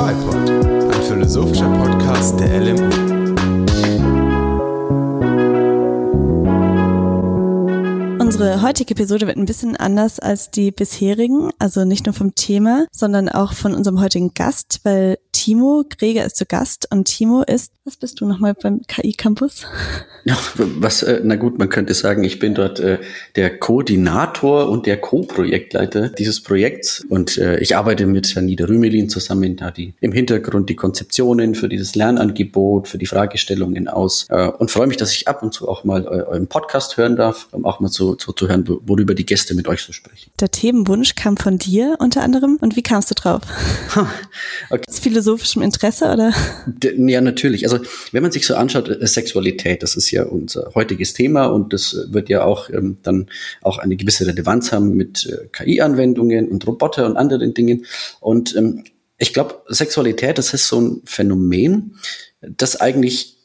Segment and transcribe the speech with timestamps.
[0.00, 0.50] FIPOD,
[0.94, 3.19] ein philosophischer Podcast der LMU.
[8.40, 12.86] Unsere heutige Episode wird ein bisschen anders als die bisherigen, also nicht nur vom Thema,
[12.90, 17.72] sondern auch von unserem heutigen Gast, weil Timo Greger ist zu Gast und Timo ist,
[17.84, 19.66] was bist du nochmal beim KI Campus?
[20.24, 22.98] Ja, was, äh, na gut, man könnte sagen, ich bin dort äh,
[23.36, 29.56] der Koordinator und der Co-Projektleiter dieses Projekts und äh, ich arbeite mit Janida Rümelin zusammen,
[29.56, 34.26] da die im Hintergrund die Konzeptionen für dieses Lernangebot, für die Fragestellungen aus
[34.58, 37.64] und freue mich, dass ich ab und zu auch mal euren Podcast hören darf, um
[37.64, 40.30] auch mal so, so zu hören, worüber die Gäste mit euch so sprechen.
[40.40, 43.42] Der Themenwunsch kam von dir unter anderem und wie kamst du drauf?
[44.70, 44.84] okay.
[44.88, 46.32] Aus philosophischem Interesse oder?
[46.96, 47.64] Ja, natürlich.
[47.64, 51.72] Also wenn man sich so anschaut, äh, Sexualität, das ist ja unser heutiges Thema und
[51.72, 53.26] das wird ja auch ähm, dann
[53.62, 57.86] auch eine gewisse Relevanz haben mit äh, KI-Anwendungen und Roboter und anderen Dingen.
[58.20, 58.84] Und ähm,
[59.18, 61.96] ich glaube, Sexualität, das ist so ein Phänomen,
[62.40, 63.39] das eigentlich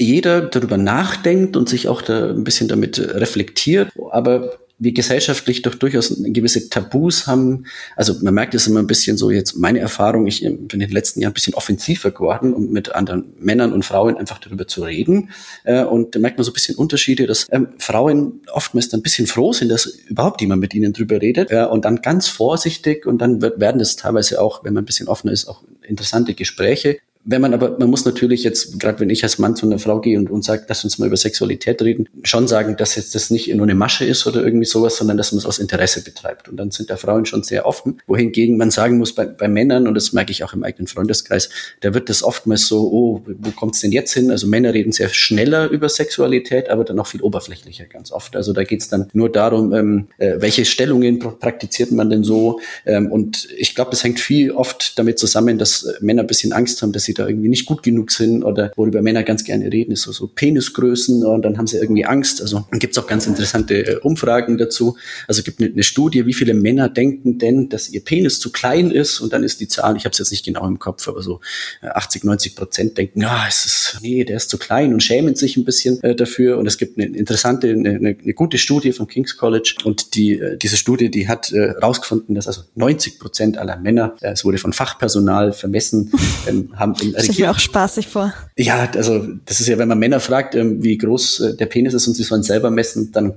[0.00, 5.74] jeder darüber nachdenkt und sich auch da ein bisschen damit reflektiert, aber wir gesellschaftlich doch
[5.74, 7.66] durchaus gewisse Tabus haben.
[7.96, 10.90] Also man merkt es immer ein bisschen so jetzt meine Erfahrung, ich bin in den
[10.90, 14.82] letzten Jahren ein bisschen offensiver geworden, um mit anderen Männern und Frauen einfach darüber zu
[14.82, 15.30] reden.
[15.64, 19.02] Äh, und da merkt man so ein bisschen Unterschiede, dass ähm, Frauen oftmals dann ein
[19.02, 23.18] bisschen froh sind, dass überhaupt jemand mit ihnen drüber redet und dann ganz vorsichtig und
[23.18, 26.98] dann werden das teilweise auch, wenn man ein bisschen offener ist, auch interessante Gespräche.
[27.24, 30.00] Wenn man aber, man muss natürlich jetzt, gerade wenn ich als Mann zu einer Frau
[30.00, 33.28] gehe und, und sage, lass uns mal über Sexualität reden, schon sagen, dass jetzt das
[33.28, 36.48] nicht nur eine Masche ist oder irgendwie sowas, sondern dass man es aus Interesse betreibt.
[36.48, 38.00] Und dann sind da Frauen schon sehr offen.
[38.06, 41.50] Wohingegen man sagen muss, bei, bei Männern, und das merke ich auch im eigenen Freundeskreis,
[41.80, 44.30] da wird das oftmals so, oh, wo kommt es denn jetzt hin?
[44.30, 48.34] Also Männer reden sehr schneller über Sexualität, aber dann auch viel oberflächlicher ganz oft.
[48.34, 52.60] Also da geht es dann nur darum, ähm, äh, welche Stellungen praktiziert man denn so?
[52.86, 56.80] Ähm, und ich glaube, das hängt viel oft damit zusammen, dass Männer ein bisschen Angst
[56.80, 59.92] haben, dass sie da irgendwie nicht gut genug sind oder worüber Männer ganz gerne reden,
[59.92, 62.40] ist so, so Penisgrößen und dann haben sie irgendwie Angst.
[62.40, 64.96] Also gibt es auch ganz interessante äh, Umfragen dazu.
[65.26, 68.90] Also gibt eine, eine Studie, wie viele Männer denken denn, dass ihr Penis zu klein
[68.90, 71.22] ist und dann ist die Zahl, ich habe es jetzt nicht genau im Kopf, aber
[71.22, 71.40] so
[71.82, 75.34] 80, äh, 90 Prozent denken, ja, es ist, nee, der ist zu klein und schämen
[75.34, 76.58] sich ein bisschen äh, dafür.
[76.58, 80.38] Und es gibt eine interessante, eine, eine, eine gute Studie vom King's College und die,
[80.38, 84.44] äh, diese Studie, die hat äh, rausgefunden, dass also 90 Prozent aller Männer, äh, es
[84.44, 86.12] wurde von Fachpersonal vermessen,
[86.46, 88.32] ähm, haben in Stelle ich mir auch spaßig vor.
[88.56, 91.94] Ja, also das ist ja, wenn man Männer fragt, ähm, wie groß äh, der Penis
[91.94, 93.34] ist und sie sollen selber messen, dann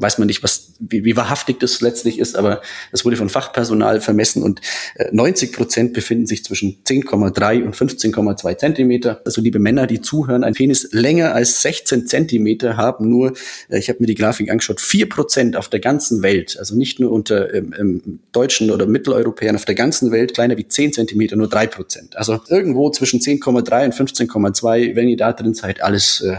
[0.00, 4.00] weiß man nicht, was, wie, wie wahrhaftig das letztlich ist, aber das wurde von Fachpersonal
[4.00, 4.60] vermessen und
[4.94, 9.20] äh, 90 Prozent befinden sich zwischen 10,3 und 15,2 Zentimeter.
[9.24, 13.32] Also liebe Männer, die zuhören, ein Penis länger als 16 Zentimeter haben nur,
[13.68, 17.00] äh, ich habe mir die Grafik angeschaut, vier Prozent auf der ganzen Welt, also nicht
[17.00, 21.36] nur unter ähm, ähm, Deutschen oder Mitteleuropäern, auf der ganzen Welt kleiner wie 10 Zentimeter,
[21.36, 22.16] nur drei Prozent.
[22.16, 26.36] Also irgendwo zwischen 10,3 und 15,2, wenn ihr da drin seid, alles äh,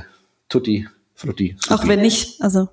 [0.48, 0.88] tutti
[1.20, 1.58] frutti.
[1.70, 2.70] Auch wenn nicht, also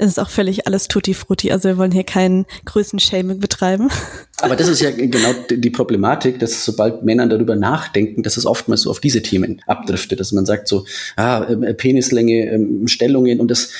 [0.00, 1.52] es ist auch völlig alles tutti frutti.
[1.52, 3.90] Also wir wollen hier keinen Größenshaming betreiben.
[4.42, 8.82] Aber das ist ja genau die Problematik, dass sobald Männer darüber nachdenken, dass es oftmals
[8.82, 10.84] so auf diese Themen abdriftet, dass man sagt so,
[11.16, 13.70] ah, äh, Penislänge, ähm, Stellungen und das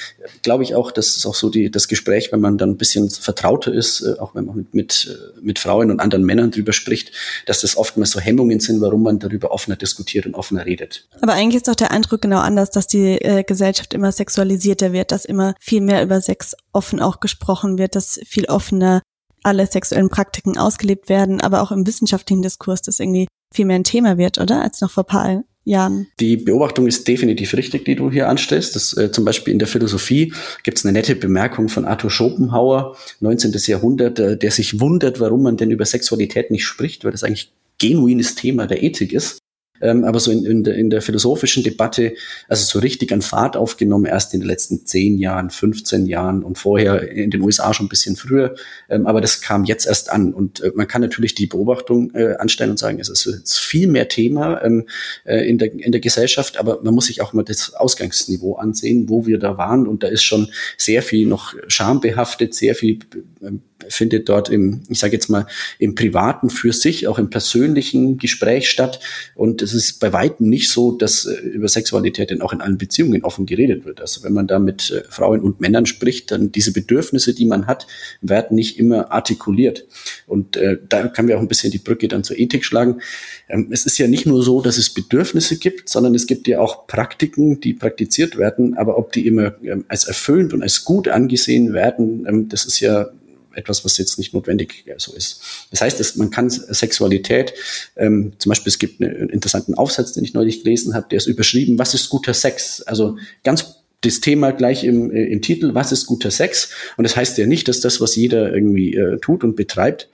[0.42, 3.10] glaube ich auch, das ist auch so die, das Gespräch, wenn man dann ein bisschen
[3.10, 6.72] vertrauter ist, äh, auch wenn man mit, mit, äh, mit Frauen und anderen Männern drüber
[6.72, 7.12] spricht,
[7.46, 11.06] dass das oftmals so Hemmungen sind, warum man darüber offener diskutiert und offener redet.
[11.20, 15.12] Aber eigentlich ist doch der Eindruck genau anders, dass die äh, Gesellschaft immer sexualisierter wird,
[15.12, 19.02] dass immer viel mehr über Sex offen auch gesprochen wird, dass viel offener
[19.42, 23.84] alle sexuellen Praktiken ausgelebt werden, aber auch im wissenschaftlichen Diskurs das irgendwie viel mehr ein
[23.84, 24.62] Thema wird, oder?
[24.62, 26.06] Als noch vor paar Jahren.
[26.18, 28.76] Die Beobachtung ist definitiv richtig, die du hier anstellst.
[28.76, 32.96] Das, äh, zum Beispiel in der Philosophie gibt es eine nette Bemerkung von Arthur Schopenhauer,
[33.20, 33.52] 19.
[33.66, 37.52] Jahrhundert, äh, der sich wundert, warum man denn über Sexualität nicht spricht, weil das eigentlich
[37.78, 39.39] genuines Thema der Ethik ist.
[39.80, 42.14] Ähm, aber so in, in, der, in der philosophischen Debatte,
[42.48, 46.58] also so richtig an Fahrt aufgenommen, erst in den letzten zehn Jahren, 15 Jahren und
[46.58, 48.54] vorher in den USA schon ein bisschen früher.
[48.88, 50.32] Ähm, aber das kam jetzt erst an.
[50.32, 53.88] Und äh, man kann natürlich die Beobachtung äh, anstellen und sagen, es ist jetzt viel
[53.88, 54.86] mehr Thema ähm,
[55.24, 59.08] äh, in, der, in der Gesellschaft, aber man muss sich auch mal das Ausgangsniveau ansehen,
[59.08, 59.86] wo wir da waren.
[59.86, 62.98] Und da ist schon sehr viel noch schambehaftet, sehr viel
[63.42, 65.46] ähm, findet dort im, ich sage jetzt mal,
[65.78, 69.00] im privaten für sich, auch im persönlichen Gespräch statt.
[69.34, 72.78] Und es ist bei weitem nicht so, dass äh, über Sexualität denn auch in allen
[72.78, 74.00] Beziehungen offen geredet wird.
[74.00, 77.66] Also wenn man da mit äh, Frauen und Männern spricht, dann diese Bedürfnisse, die man
[77.66, 77.86] hat,
[78.20, 79.86] werden nicht immer artikuliert.
[80.26, 83.00] Und äh, da können wir auch ein bisschen die Brücke dann zur Ethik schlagen.
[83.48, 86.60] Ähm, es ist ja nicht nur so, dass es Bedürfnisse gibt, sondern es gibt ja
[86.60, 88.76] auch Praktiken, die praktiziert werden.
[88.76, 92.80] Aber ob die immer ähm, als erfüllend und als gut angesehen werden, ähm, das ist
[92.80, 93.10] ja
[93.54, 95.42] etwas, was jetzt nicht notwendig so ist.
[95.70, 97.54] Das heißt, es, man kann Sexualität,
[97.96, 101.26] ähm, zum Beispiel es gibt einen interessanten Aufsatz, den ich neulich gelesen habe, der ist
[101.26, 102.82] überschrieben, was ist guter Sex?
[102.82, 106.70] Also ganz das Thema gleich im, äh, im Titel, was ist guter Sex?
[106.96, 110.08] Und das heißt ja nicht, dass das, was jeder irgendwie äh, tut und betreibt,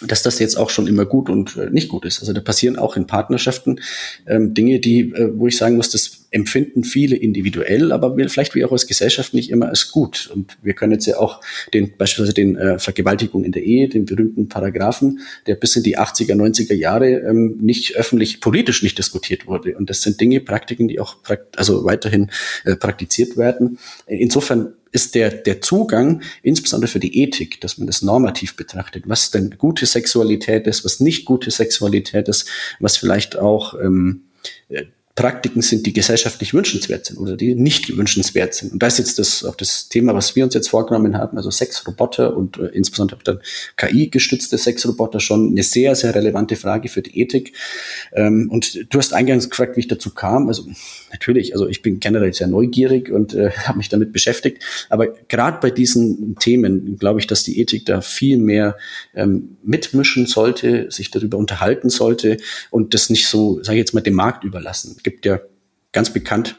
[0.00, 2.20] dass das jetzt auch schon immer gut und äh, nicht gut ist.
[2.20, 3.80] Also da passieren auch in Partnerschaften
[4.26, 8.56] ähm, Dinge, die, äh, wo ich sagen muss, das empfinden viele individuell, aber wir vielleicht
[8.56, 10.30] wie auch als Gesellschaft nicht immer als gut.
[10.34, 11.40] Und wir können jetzt ja auch
[11.72, 15.96] den beispielsweise den äh, Vergewaltigung in der Ehe, den berühmten Paragraphen, der bis in die
[15.96, 19.76] 80er, 90er Jahre ähm, nicht öffentlich, politisch nicht diskutiert wurde.
[19.76, 22.32] Und das sind Dinge, Praktiken, die auch prakt also weiterhin
[22.64, 23.78] äh, praktiziert werden.
[24.08, 29.32] Insofern ist der, der Zugang, insbesondere für die Ethik, dass man das normativ betrachtet, was
[29.32, 32.48] denn gute Sexualität ist, was nicht gute Sexualität ist,
[32.78, 34.26] was vielleicht auch ähm,
[34.68, 34.84] äh,
[35.16, 38.72] Praktiken sind, die gesellschaftlich wünschenswert sind oder die nicht wünschenswert sind.
[38.72, 41.52] Und da ist jetzt das auch das Thema, was wir uns jetzt vorgenommen haben, also
[41.52, 43.38] Sexroboter und äh, insbesondere dann
[43.76, 47.52] KI-gestützte Sexroboter schon eine sehr, sehr relevante Frage für die Ethik.
[48.12, 50.48] Ähm, und du hast eingangs gefragt, wie ich dazu kam.
[50.48, 50.66] Also
[51.12, 54.64] natürlich, also ich bin generell sehr neugierig und äh, habe mich damit beschäftigt.
[54.88, 58.76] Aber gerade bei diesen Themen glaube ich, dass die Ethik da viel mehr
[59.14, 62.38] ähm, mitmischen sollte, sich darüber unterhalten sollte
[62.70, 65.38] und das nicht so, sage ich jetzt mal, dem Markt überlassen gibt ja
[65.92, 66.56] ganz bekannt,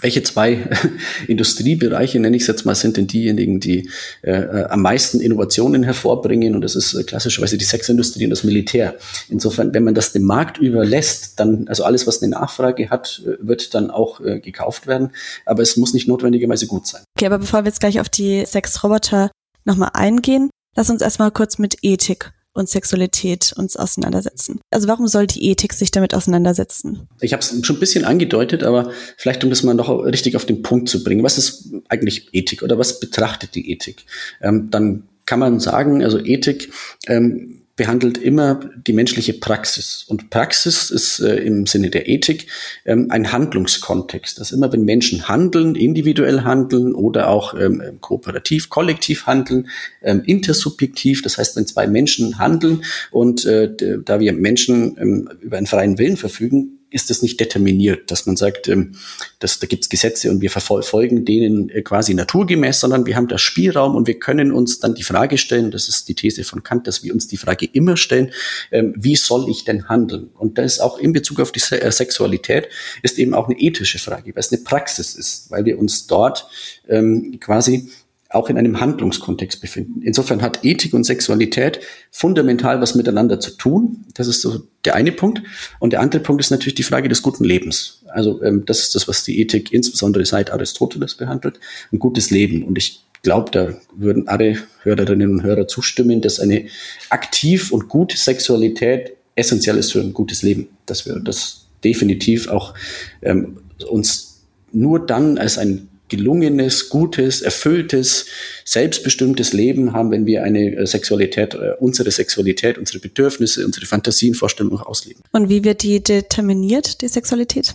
[0.00, 0.68] welche zwei
[1.28, 3.90] Industriebereiche, nenne ich es jetzt mal, sind denn diejenigen, die
[4.22, 6.54] äh, äh, am meisten Innovationen hervorbringen?
[6.54, 8.96] Und das ist äh, klassischerweise die Sexindustrie und das Militär.
[9.28, 13.36] Insofern, wenn man das dem Markt überlässt, dann, also alles, was eine Nachfrage hat, äh,
[13.46, 15.12] wird dann auch äh, gekauft werden.
[15.44, 17.02] Aber es muss nicht notwendigerweise gut sein.
[17.16, 19.30] Okay, aber bevor wir jetzt gleich auf die Sexroboter
[19.64, 24.60] nochmal eingehen, lass uns erstmal kurz mit Ethik und Sexualität uns auseinandersetzen.
[24.70, 27.08] Also warum soll die Ethik sich damit auseinandersetzen?
[27.20, 30.44] Ich habe es schon ein bisschen angedeutet, aber vielleicht um das mal noch richtig auf
[30.44, 31.22] den Punkt zu bringen.
[31.22, 34.04] Was ist eigentlich Ethik oder was betrachtet die Ethik?
[34.40, 36.72] Ähm, dann kann man sagen, also Ethik
[37.06, 40.04] ähm, behandelt immer die menschliche Praxis.
[40.06, 42.46] Und Praxis ist äh, im Sinne der Ethik
[42.84, 44.38] ähm, ein Handlungskontext.
[44.38, 49.68] Das immer, wenn Menschen handeln, individuell handeln oder auch ähm, kooperativ, kollektiv handeln,
[50.02, 53.70] ähm, intersubjektiv, das heißt, wenn zwei Menschen handeln und äh,
[54.04, 58.36] da wir Menschen ähm, über einen freien Willen verfügen, ist das nicht determiniert, dass man
[58.36, 58.92] sagt, ähm,
[59.38, 63.28] dass, da gibt es Gesetze und wir verfolgen denen äh, quasi naturgemäß, sondern wir haben
[63.28, 66.62] da Spielraum und wir können uns dann die Frage stellen, das ist die These von
[66.62, 68.32] Kant, dass wir uns die Frage immer stellen,
[68.70, 70.30] ähm, wie soll ich denn handeln?
[70.34, 72.68] Und das ist auch in Bezug auf die Se äh, Sexualität,
[73.02, 76.46] ist eben auch eine ethische Frage, weil es eine Praxis ist, weil wir uns dort
[76.88, 77.90] ähm, quasi
[78.34, 80.02] auch in einem Handlungskontext befinden.
[80.02, 81.80] Insofern hat Ethik und Sexualität
[82.10, 84.04] fundamental was miteinander zu tun.
[84.14, 85.42] Das ist so der eine Punkt.
[85.78, 88.02] Und der andere Punkt ist natürlich die Frage des guten Lebens.
[88.08, 91.60] Also ähm, das ist das, was die Ethik insbesondere seit Aristoteles behandelt.
[91.92, 92.62] Ein gutes Leben.
[92.64, 96.66] Und ich glaube, da würden alle Hörerinnen und Hörer zustimmen, dass eine
[97.10, 100.68] aktiv und gute Sexualität essentiell ist für ein gutes Leben.
[100.86, 102.74] Dass wir das definitiv auch
[103.22, 103.58] ähm,
[103.88, 104.42] uns
[104.72, 108.26] nur dann als ein gelungenes, gutes, erfülltes,
[108.64, 114.34] selbstbestimmtes Leben haben, wenn wir eine äh, Sexualität, äh, unsere Sexualität, unsere Bedürfnisse, unsere Fantasien,
[114.34, 115.22] Vorstellungen ausleben.
[115.32, 117.74] Und wie wird die determiniert, die Sexualität?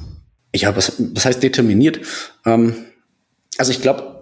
[0.55, 1.99] Ja, was, was heißt determiniert?
[2.45, 2.75] Ähm,
[3.57, 4.19] also ich glaube,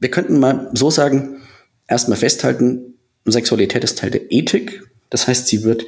[0.00, 1.40] wir könnten mal so sagen,
[1.86, 2.94] erstmal festhalten,
[3.24, 4.82] Sexualität ist Teil der Ethik.
[5.10, 5.84] Das heißt, sie wird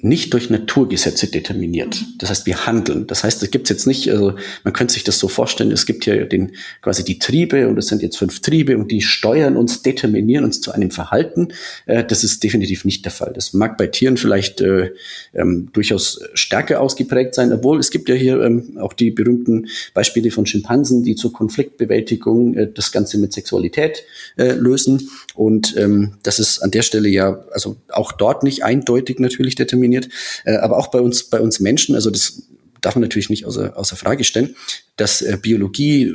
[0.00, 2.04] nicht durch Naturgesetze determiniert.
[2.18, 3.08] Das heißt, wir handeln.
[3.08, 6.06] Das heißt, es gibt jetzt nicht, also man könnte sich das so vorstellen, es gibt
[6.06, 6.52] ja den,
[6.82, 10.60] quasi die Triebe und es sind jetzt fünf Triebe und die steuern uns, determinieren uns
[10.60, 11.48] zu einem Verhalten.
[11.86, 13.32] Äh, das ist definitiv nicht der Fall.
[13.34, 14.92] Das mag bei Tieren vielleicht äh,
[15.34, 20.30] ähm, durchaus stärker ausgeprägt sein, obwohl es gibt ja hier ähm, auch die berühmten Beispiele
[20.30, 24.04] von Schimpansen, die zur Konfliktbewältigung äh, das Ganze mit Sexualität
[24.36, 25.10] äh, lösen.
[25.34, 29.87] Und ähm, das ist an der Stelle ja, also auch dort nicht eindeutig natürlich determiniert
[29.88, 30.08] dominiert.
[30.44, 32.42] Äh, aber auch bei uns, bei uns Menschen, also das
[32.80, 34.54] darf man natürlich nicht außer, außer Frage stellen,
[34.96, 36.14] dass äh, Biologie,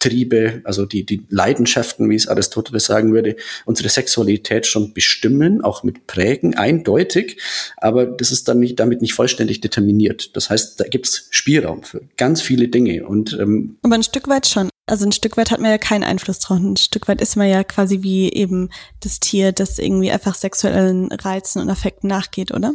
[0.00, 3.36] Triebe, also die, die Leidenschaften, wie es Aristoteles sagen würde,
[3.66, 7.38] unsere Sexualität schon bestimmen, auch mit prägen, eindeutig,
[7.76, 10.34] aber das ist dann nicht, damit nicht vollständig determiniert.
[10.36, 13.06] Das heißt, da gibt's Spielraum für ganz viele Dinge.
[13.06, 14.70] Und, ähm, aber ein Stück weit schon.
[14.86, 16.58] Also ein Stück weit hat man ja keinen Einfluss drauf.
[16.58, 21.12] Ein Stück weit ist man ja quasi wie eben das Tier, das irgendwie einfach sexuellen
[21.12, 22.72] Reizen und Affekten nachgeht, oder?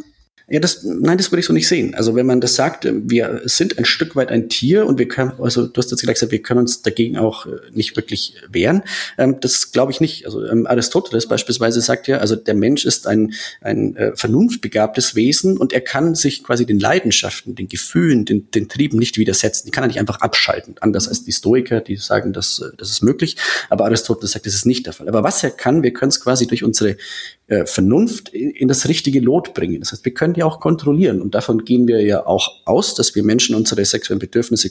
[0.48, 1.96] Ja, das, nein, das würde ich so nicht sehen.
[1.96, 5.08] Also wenn man das sagt, äh, wir sind ein Stück weit ein Tier und wir
[5.08, 8.82] können, also du hast jetzt gesagt, wir können uns dagegen auch äh, nicht wirklich wehren.
[9.18, 10.24] Ähm, das glaube ich nicht.
[10.24, 15.58] Also ähm, Aristoteles beispielsweise sagt ja, also der Mensch ist ein, ein äh, vernunftbegabtes Wesen
[15.58, 19.66] und er kann sich quasi den Leidenschaften, den Gefühlen, den, den Trieben nicht widersetzen.
[19.66, 20.76] Die kann er nicht einfach abschalten.
[20.78, 23.36] Anders als die Stoiker, die sagen, dass, äh, das ist möglich.
[23.68, 25.08] Aber Aristoteles sagt, das ist nicht der Fall.
[25.08, 26.98] Aber was er kann, wir können es quasi durch unsere
[27.48, 29.80] äh, Vernunft in, in das richtige Lot bringen.
[29.80, 31.20] Das heißt, wir können die auch kontrollieren.
[31.20, 34.70] Und davon gehen wir ja auch aus, dass wir Menschen unsere sexuellen Bedürfnisse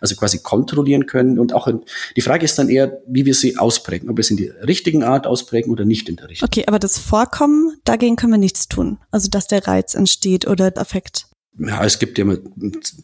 [0.00, 1.38] also quasi kontrollieren können.
[1.38, 1.82] Und auch in,
[2.16, 4.10] die Frage ist dann eher, wie wir sie ausprägen.
[4.10, 6.48] Ob wir es in die richtigen Art ausprägen oder nicht in der richtigen.
[6.48, 8.98] Okay, aber das Vorkommen, dagegen können wir nichts tun.
[9.10, 11.28] Also, dass der Reiz entsteht oder der Affekt
[11.58, 12.24] ja, es gibt ja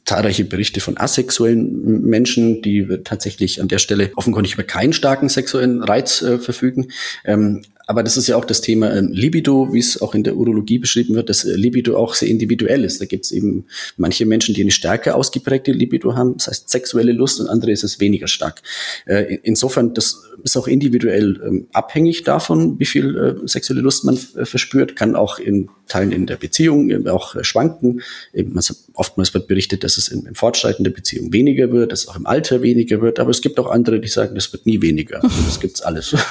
[0.04, 5.82] zahlreiche Berichte von asexuellen Menschen, die tatsächlich an der Stelle offenkundig über keinen starken sexuellen
[5.82, 6.92] Reiz äh, verfügen.
[7.24, 10.36] Ähm, aber das ist ja auch das Thema ähm, Libido, wie es auch in der
[10.36, 13.00] Urologie beschrieben wird, dass äh, Libido auch sehr individuell ist.
[13.00, 17.12] Da gibt es eben manche Menschen, die eine stärker ausgeprägte Libido haben, das heißt sexuelle
[17.12, 18.62] Lust, und andere ist es weniger stark.
[19.06, 24.18] Äh, insofern, das ist auch individuell ähm, abhängig davon, wie viel äh, sexuelle Lust man
[24.36, 28.02] äh, verspürt, kann auch in Teilen in der Beziehung äh, auch äh, schwanken.
[28.34, 32.02] Eben, also oftmals wird berichtet, dass es in, im Fortschreiten der Beziehung weniger wird, dass
[32.02, 34.66] es auch im Alter weniger wird, aber es gibt auch andere, die sagen, das wird
[34.66, 35.24] nie weniger.
[35.24, 36.14] Also das gibt's alles.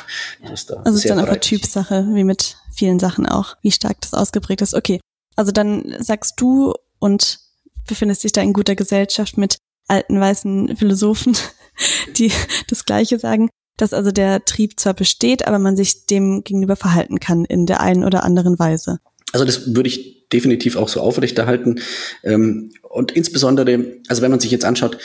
[0.47, 4.01] Das da also es ist dann einfach Typsache, wie mit vielen Sachen auch, wie stark
[4.01, 4.73] das ausgeprägt ist.
[4.73, 4.99] Okay,
[5.35, 7.39] also dann sagst du und
[7.87, 11.35] befindest dich da in guter Gesellschaft mit alten weißen Philosophen,
[12.17, 12.31] die
[12.67, 17.19] das Gleiche sagen, dass also der Trieb zwar besteht, aber man sich dem gegenüber verhalten
[17.19, 18.99] kann in der einen oder anderen Weise.
[19.31, 21.79] Also das würde ich definitiv auch so aufrechterhalten.
[22.23, 24.97] Ähm, und insbesondere, also wenn man sich jetzt anschaut,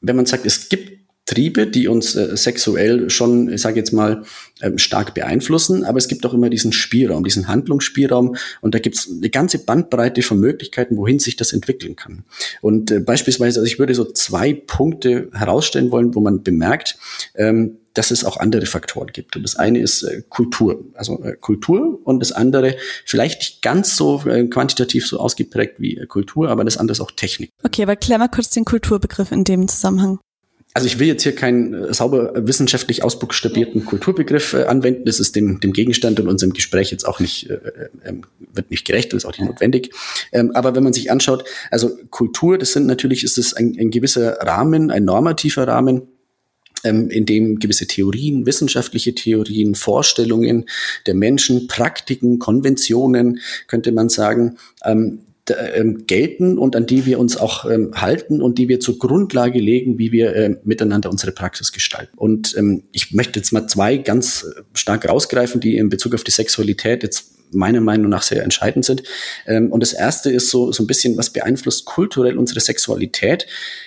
[0.00, 4.24] wenn man sagt, es gibt Triebe, die uns äh, sexuell schon, ich sage jetzt mal,
[4.62, 8.96] ähm, stark beeinflussen, aber es gibt auch immer diesen Spielraum, diesen Handlungsspielraum und da gibt
[8.96, 12.24] es eine ganze Bandbreite von Möglichkeiten, wohin sich das entwickeln kann.
[12.62, 16.96] Und äh, beispielsweise, also ich würde so zwei Punkte herausstellen wollen, wo man bemerkt,
[17.34, 19.36] ähm, dass es auch andere Faktoren gibt.
[19.36, 23.96] Und das eine ist äh, Kultur, also äh, Kultur und das andere vielleicht nicht ganz
[23.96, 27.50] so äh, quantitativ so ausgeprägt wie äh, Kultur, aber das andere ist auch Technik.
[27.64, 30.20] Okay, aber klär mal kurz den Kulturbegriff in dem Zusammenhang
[30.74, 35.04] also ich will jetzt hier keinen äh, sauber wissenschaftlich ausbuchstabierten Kulturbegriff äh, anwenden.
[35.06, 38.22] Das ist dem, dem Gegenstand in unserem Gespräch jetzt auch nicht, äh, äh, ähm,
[38.52, 39.92] wird nicht gerecht, das ist auch nicht notwendig.
[40.32, 43.90] Ähm, aber wenn man sich anschaut, also Kultur, das sind natürlich, ist es ein, ein
[43.90, 46.02] gewisser Rahmen, ein normativer Rahmen,
[46.84, 50.66] ähm, in dem gewisse Theorien, wissenschaftliche Theorien, Vorstellungen
[51.06, 55.20] der Menschen, Praktiken, Konventionen, könnte man sagen, ähm,
[55.50, 59.60] ähm, gelten und an die wir uns auch ähm, halten und die wir zur Grundlage
[59.60, 62.16] legen, wie wir äh, miteinander unsere Praxis gestalten.
[62.16, 66.24] Und ähm, ich möchte jetzt mal zwei ganz äh, stark rausgreifen, die in Bezug auf
[66.24, 69.02] die Sexualität jetzt meiner Meinung nach sehr entscheidend sind.
[69.46, 73.46] Ähm, und das erste ist so, so ein bisschen, was beeinflusst kulturell unsere Sexualität.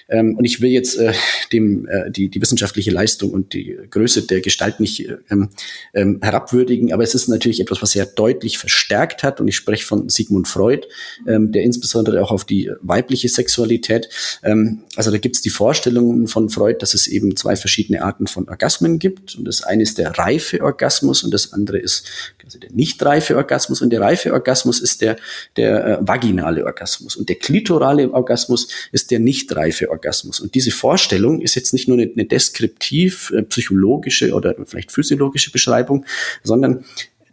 [0.10, 1.13] Ähm, und ich will jetzt äh,
[1.53, 5.50] dem, äh, die, die wissenschaftliche Leistung und die Größe der Gestalt nicht ähm,
[5.94, 9.39] ähm, herabwürdigen, aber es ist natürlich etwas, was sehr deutlich verstärkt hat.
[9.39, 10.88] Und ich spreche von Sigmund Freud,
[11.27, 14.10] ähm, der insbesondere auch auf die weibliche Sexualität,
[14.44, 18.27] ähm, also da gibt es die Vorstellung von Freud, dass es eben zwei verschiedene Arten
[18.27, 19.36] von Orgasmen gibt.
[19.36, 22.06] Und das eine ist der reife Orgasmus und das andere ist
[22.44, 23.50] also der nicht reife Orgasmus.
[23.81, 25.17] Und der reife Orgasmus ist der,
[25.58, 27.15] der äh, vaginale Orgasmus.
[27.15, 30.39] Und der klitorale Orgasmus ist der nicht reife Orgasmus.
[30.39, 35.51] Und diese Vorstellung ist jetzt nicht nur eine, eine deskriptiv äh, psychologische oder vielleicht physiologische
[35.51, 36.05] Beschreibung,
[36.43, 36.86] sondern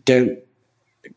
[0.06, 0.38] der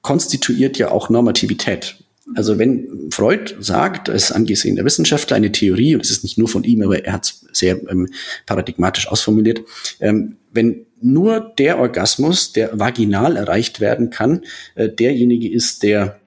[0.01, 1.98] konstituiert ja auch Normativität.
[2.36, 6.63] Also wenn Freud sagt, als angesehener Wissenschaftler eine Theorie, und es ist nicht nur von
[6.63, 8.08] ihm, aber er hat es sehr ähm,
[8.46, 9.62] paradigmatisch ausformuliert,
[10.00, 16.20] ähm, wenn nur der Orgasmus, der vaginal erreicht werden kann, äh, derjenige ist, der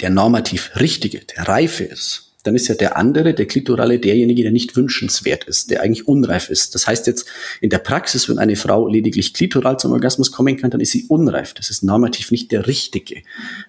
[0.00, 4.52] der normativ richtige, der reife ist dann ist ja der andere, der Klitorale, derjenige, der
[4.52, 6.74] nicht wünschenswert ist, der eigentlich unreif ist.
[6.74, 7.26] Das heißt jetzt
[7.60, 11.04] in der Praxis, wenn eine Frau lediglich klitoral zum Orgasmus kommen kann, dann ist sie
[11.08, 11.54] unreif.
[11.54, 13.22] Das ist normativ nicht der richtige,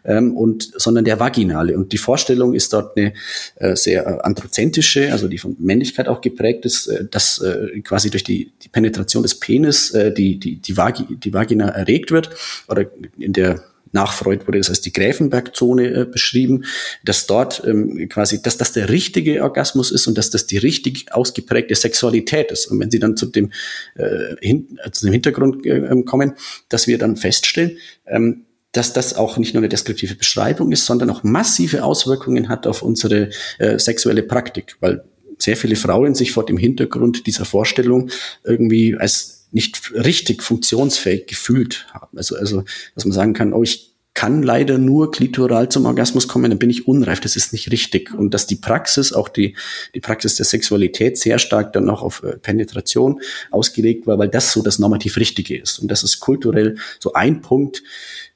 [0.06, 1.78] ähm, und, sondern der vaginale.
[1.78, 3.14] Und die Vorstellung ist dort eine
[3.56, 8.10] äh, sehr äh, androzentische, also die von Männlichkeit auch geprägt ist, äh, dass äh, quasi
[8.10, 12.30] durch die, die Penetration des Penis äh, die, die, die, Vagi, die Vagina erregt wird
[12.68, 12.86] oder
[13.18, 16.66] in der nach Freud wurde das als die Gräfenbergzone äh, beschrieben,
[17.04, 21.14] dass dort ähm, quasi, dass das der richtige Orgasmus ist und dass das die richtig
[21.14, 22.68] ausgeprägte Sexualität ist.
[22.68, 23.52] Und wenn Sie dann zu dem,
[23.96, 26.34] äh, hin, äh, zu dem Hintergrund äh, ähm, kommen,
[26.70, 31.10] dass wir dann feststellen, ähm, dass das auch nicht nur eine deskriptive Beschreibung ist, sondern
[31.10, 33.30] auch massive Auswirkungen hat auf unsere
[33.60, 35.04] äh, sexuelle Praktik, weil
[35.38, 38.10] sehr viele Frauen sich vor dem Hintergrund dieser Vorstellung
[38.44, 42.18] irgendwie als nicht richtig funktionsfähig gefühlt haben.
[42.18, 42.64] Also, also,
[42.96, 46.70] dass man sagen kann, oh, ich kann leider nur klitoral zum Orgasmus kommen, dann bin
[46.70, 47.22] ich unreif.
[47.22, 48.14] Das ist nicht richtig.
[48.14, 49.56] Und dass die Praxis, auch die,
[49.96, 54.52] die Praxis der Sexualität sehr stark dann auch auf äh, Penetration ausgelegt war, weil das
[54.52, 55.80] so das normativ Richtige ist.
[55.80, 57.84] Und das ist kulturell so ein Punkt,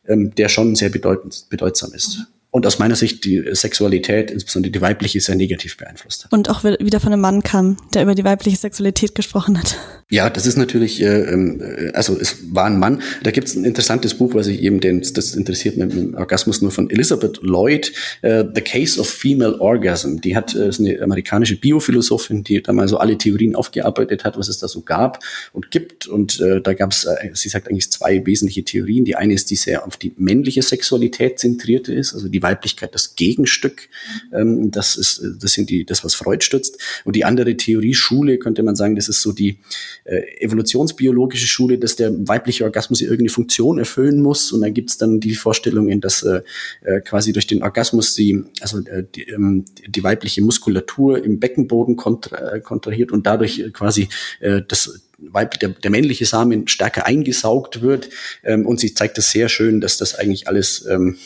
[0.07, 4.79] ähm, der schon sehr bedeutend, bedeutsam ist und aus meiner Sicht die Sexualität, insbesondere die
[4.79, 6.31] weibliche, sehr negativ beeinflusst hat.
[6.31, 9.77] Und auch wieder von einem Mann kam, der über die weibliche Sexualität gesprochen hat.
[10.09, 13.01] Ja, das ist natürlich, äh, ähm, äh, also es war ein Mann.
[13.23, 16.61] Da gibt es ein interessantes Buch, was ich eben, den, das interessiert mit dem Orgasmus
[16.61, 20.21] nur von Elizabeth Lloyd, äh, The Case of Female Orgasm.
[20.21, 24.37] Die hat äh, ist eine amerikanische Biophilosophin, die da mal so alle Theorien aufgearbeitet hat,
[24.37, 25.19] was es da so gab
[25.51, 26.07] und gibt.
[26.07, 29.03] Und äh, da gab es, äh, sie sagt eigentlich zwei wesentliche Theorien.
[29.03, 33.15] Die eine ist, die sehr auf die männliche Sexualität zentrierte ist, also die Weiblichkeit das
[33.15, 33.89] Gegenstück.
[34.31, 36.77] Ähm, das ist, das sind die, das was Freud stützt.
[37.03, 39.57] Und die andere Theorie-Schule könnte man sagen, das ist so die
[40.03, 44.51] äh, evolutionsbiologische Schule, dass der weibliche Orgasmus irgendeine Funktion erfüllen muss.
[44.51, 46.41] Und dann gibt's dann die Vorstellungen, dass äh,
[46.81, 51.95] äh, quasi durch den Orgasmus die, also äh, die, ähm, die weibliche Muskulatur im Beckenboden
[51.95, 54.09] kontra äh, kontrahiert und dadurch quasi
[54.39, 58.09] äh, das Weib, der, der männliche Samen stärker eingesaugt wird.
[58.43, 61.17] Ähm, und sie zeigt das sehr schön, dass das eigentlich alles ähm,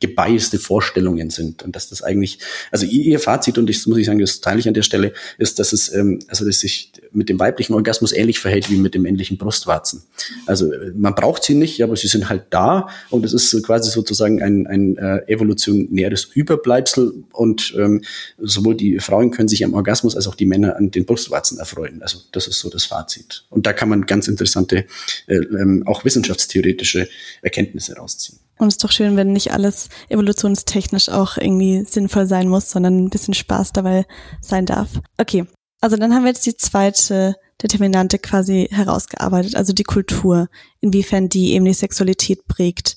[0.00, 2.38] gebeißte Vorstellungen sind und dass das eigentlich,
[2.70, 5.58] also ihr, Fazit und das muss ich sagen, das teile ich an der Stelle, ist,
[5.58, 9.02] dass es, ähm, also dass sich mit dem weiblichen Orgasmus ähnlich verhält wie mit dem
[9.02, 10.02] männlichen Brustwarzen.
[10.46, 14.42] Also man braucht sie nicht, aber sie sind halt da und es ist quasi sozusagen
[14.42, 18.02] ein, ein äh, evolutionäres Überbleibsel und ähm,
[18.38, 22.02] sowohl die Frauen können sich am Orgasmus als auch die Männer an den Brustwarzen erfreuen.
[22.02, 23.44] Also das ist so das Fazit.
[23.50, 24.86] Und da kann man ganz interessante,
[25.26, 27.08] äh, ähm, auch wissenschaftstheoretische
[27.42, 28.38] Erkenntnisse rausziehen.
[28.58, 33.04] Und es ist doch schön, wenn nicht alles evolutionstechnisch auch irgendwie sinnvoll sein muss, sondern
[33.04, 34.06] ein bisschen Spaß dabei
[34.40, 34.88] sein darf.
[35.18, 35.46] Okay,
[35.80, 40.48] also dann haben wir jetzt die zweite Determinante quasi herausgearbeitet, also die Kultur,
[40.80, 42.96] inwiefern die eben die Sexualität prägt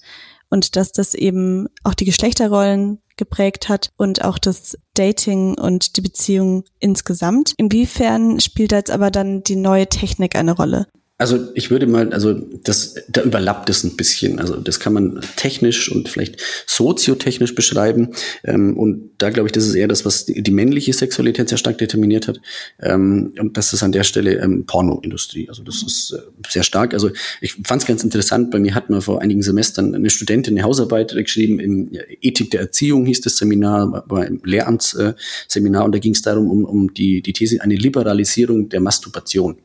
[0.50, 6.02] und dass das eben auch die Geschlechterrollen geprägt hat und auch das Dating und die
[6.02, 7.54] Beziehung insgesamt.
[7.58, 10.88] Inwiefern spielt da jetzt aber dann die neue Technik eine Rolle?
[11.20, 14.40] Also ich würde mal, also das, da überlappt es ein bisschen.
[14.40, 18.10] Also das kann man technisch und vielleicht soziotechnisch beschreiben.
[18.44, 21.58] Ähm, und da glaube ich, das ist eher das, was die, die, männliche Sexualität sehr
[21.58, 22.40] stark determiniert hat.
[22.80, 25.50] Ähm, und das ist an der Stelle ähm, Pornoindustrie.
[25.50, 26.20] Also das ist äh,
[26.50, 26.94] sehr stark.
[26.94, 27.10] Also
[27.42, 28.52] ich fand es ganz interessant.
[28.52, 31.90] Bei mir hat man vor einigen Semestern eine Studentin eine Hausarbeit geschrieben im
[32.22, 36.64] Ethik der Erziehung hieß das Seminar, war im Lehramtsseminar und da ging es darum um,
[36.66, 39.58] um die die These eine Liberalisierung der Masturbation,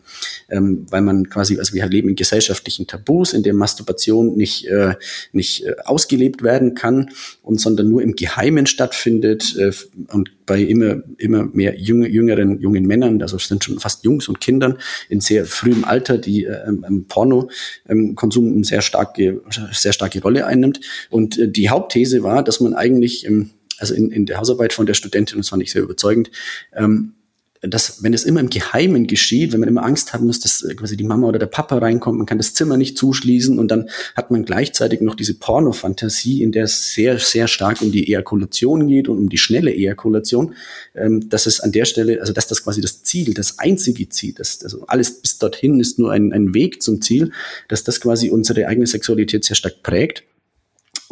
[0.49, 4.67] ähm, weil man quasi quasi, also wir leben in gesellschaftlichen Tabus, in dem Masturbation nicht,
[4.67, 4.95] äh,
[5.33, 7.11] nicht äh, ausgelebt werden kann
[7.43, 9.73] und sondern nur im Geheimen stattfindet äh,
[10.13, 14.29] und bei immer, immer mehr junge, jüngeren, jungen Männern, also es sind schon fast Jungs
[14.29, 14.79] und Kindern
[15.09, 16.73] in sehr frühem Alter, die äh,
[17.09, 20.81] Porno-Konsum ähm, eine sehr starke, sehr starke Rolle einnimmt.
[21.11, 24.87] Und äh, die Hauptthese war, dass man eigentlich, ähm, also in, in der Hausarbeit von
[24.87, 26.31] der Studentin, das fand ich sehr überzeugend,
[26.77, 27.15] ähm,
[27.63, 30.75] dass, wenn es immer im Geheimen geschieht, wenn man immer Angst haben muss, dass äh,
[30.75, 33.89] quasi die Mama oder der Papa reinkommt, man kann das Zimmer nicht zuschließen und dann
[34.17, 38.89] hat man gleichzeitig noch diese Porno-Fantasie, in der es sehr, sehr stark um die Ejakulation
[38.89, 40.55] geht und um die schnelle Ejakulation,
[40.95, 44.35] ähm, dass es an der Stelle, also dass das quasi das Ziel, das einzige Ziel,
[44.37, 47.31] das, also alles bis dorthin ist nur ein, ein Weg zum Ziel,
[47.69, 50.25] dass das quasi unsere eigene Sexualität sehr stark prägt.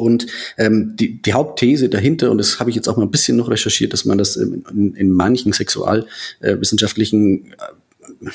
[0.00, 0.26] Und
[0.58, 3.50] ähm, die, die Hauptthese dahinter, und das habe ich jetzt auch mal ein bisschen noch
[3.50, 8.30] recherchiert, dass man das in, in manchen sexualwissenschaftlichen äh,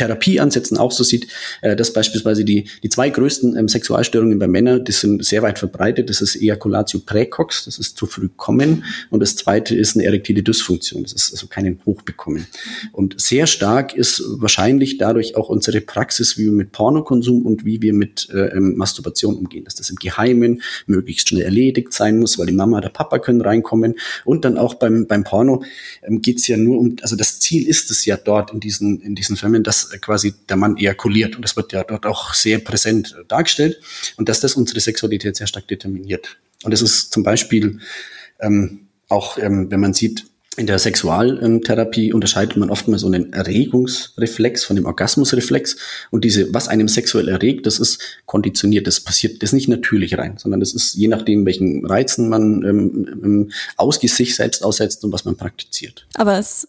[0.00, 1.28] Therapieansätzen auch so sieht,
[1.60, 5.58] äh, dass beispielsweise die, die zwei größten ähm, Sexualstörungen bei Männern, die sind sehr weit
[5.58, 6.08] verbreitet.
[6.08, 8.84] Das ist Ejaculatio precox, das ist zu früh kommen.
[9.10, 12.46] Und das zweite ist eine erektile Dysfunktion, das ist also keinen Hochbekommen.
[12.92, 17.82] Und sehr stark ist wahrscheinlich dadurch auch unsere Praxis, wie wir mit Pornokonsum und wie
[17.82, 22.38] wir mit äh, ähm, Masturbation umgehen, dass das im Geheimen möglichst schnell erledigt sein muss,
[22.38, 23.96] weil die Mama oder Papa können reinkommen.
[24.24, 25.62] Und dann auch beim, beim Porno
[26.02, 29.02] ähm, geht es ja nur um, also das Ziel ist es ja dort in diesen,
[29.02, 31.36] in diesen Filmen, dass quasi der Mann ejakuliert.
[31.36, 33.80] Und das wird ja dort auch sehr präsent dargestellt.
[34.16, 36.36] Und dass das unsere Sexualität sehr stark determiniert.
[36.62, 37.80] Und das ist zum Beispiel
[38.40, 40.26] ähm, auch, ähm, wenn man sieht,
[40.56, 45.76] in der Sexualtherapie unterscheidet man oftmals so einen Erregungsreflex von dem Orgasmusreflex.
[46.10, 50.18] Und diese, was einem sexuell erregt, das ist konditioniert, das passiert, das ist nicht natürlich
[50.18, 55.04] rein, sondern das ist je nachdem, welchen Reizen man ähm, ähm, ausgeht, sich selbst aussetzt
[55.04, 56.06] und was man praktiziert.
[56.14, 56.68] Aber es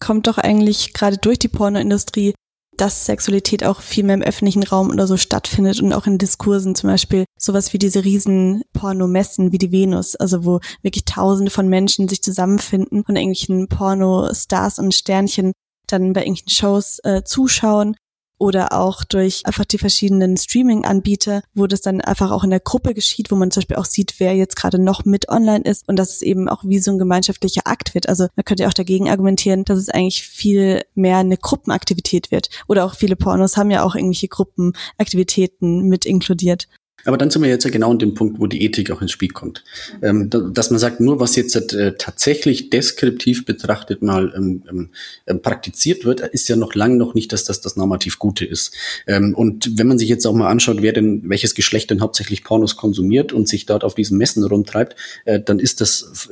[0.00, 2.34] kommt doch eigentlich gerade durch die Pornoindustrie
[2.80, 6.74] dass Sexualität auch viel mehr im öffentlichen Raum oder so stattfindet und auch in Diskursen
[6.74, 11.68] zum Beispiel sowas wie diese riesen Pornomessen wie die Venus, also wo wirklich tausende von
[11.68, 15.52] Menschen sich zusammenfinden und irgendwelchen Pornostars und Sternchen
[15.88, 17.96] dann bei irgendwelchen Shows äh, zuschauen
[18.40, 22.94] oder auch durch einfach die verschiedenen Streaming-Anbieter, wo das dann einfach auch in der Gruppe
[22.94, 25.96] geschieht, wo man zum Beispiel auch sieht, wer jetzt gerade noch mit online ist und
[25.96, 28.08] dass es eben auch wie so ein gemeinschaftlicher Akt wird.
[28.08, 32.48] Also man könnte auch dagegen argumentieren, dass es eigentlich viel mehr eine Gruppenaktivität wird.
[32.66, 36.66] Oder auch viele Pornos haben ja auch irgendwelche Gruppenaktivitäten mit inkludiert.
[37.04, 39.12] Aber dann sind wir jetzt ja genau an dem Punkt, wo die Ethik auch ins
[39.12, 39.64] Spiel kommt.
[40.02, 44.88] Ähm, dass man sagt, nur was jetzt äh, tatsächlich deskriptiv betrachtet mal ähm, ähm,
[45.26, 48.74] ähm, praktiziert wird, ist ja noch lang noch nicht, dass das das normativ Gute ist.
[49.06, 52.44] Ähm, und wenn man sich jetzt auch mal anschaut, wer denn, welches Geschlecht denn hauptsächlich
[52.44, 56.28] Pornos konsumiert und sich dort auf diesen Messen rumtreibt, äh, dann ist das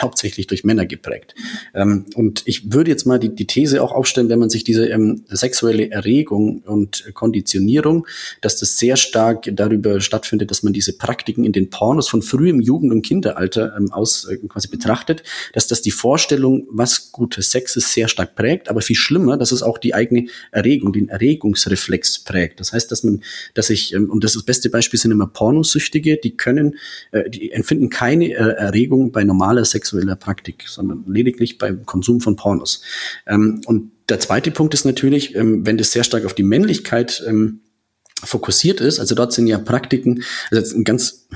[0.00, 1.34] hauptsächlich durch Männer geprägt.
[1.74, 4.90] Ähm, und ich würde jetzt mal die, die These auch aufstellen, wenn man sich diese
[5.28, 8.06] sexuelle Erregung und Konditionierung,
[8.40, 12.22] dass das sehr stark darüber äh, stattfindet, dass man diese Praktiken in den Pornos von
[12.22, 15.22] frühem Jugend- und Kinderalter ähm, aus äh, quasi betrachtet,
[15.52, 19.52] dass das die Vorstellung, was guter Sex ist, sehr stark prägt, aber viel schlimmer, dass
[19.52, 22.60] es auch die eigene Erregung, den Erregungsreflex prägt.
[22.60, 23.22] Das heißt, dass man,
[23.54, 26.76] dass ich, ähm, und das, das beste Beispiel sind immer Pornosüchtige, die können,
[27.12, 32.36] äh, die empfinden keine äh, Erregung bei normaler sexueller Praktik, sondern lediglich beim Konsum von
[32.36, 32.82] Pornos.
[33.26, 37.22] Ähm, und der zweite Punkt ist natürlich, ähm, wenn das sehr stark auf die Männlichkeit
[37.26, 37.60] ähm,
[38.24, 39.00] fokussiert ist.
[39.00, 41.26] Also dort sind ja Praktiken, also jetzt ein ganz,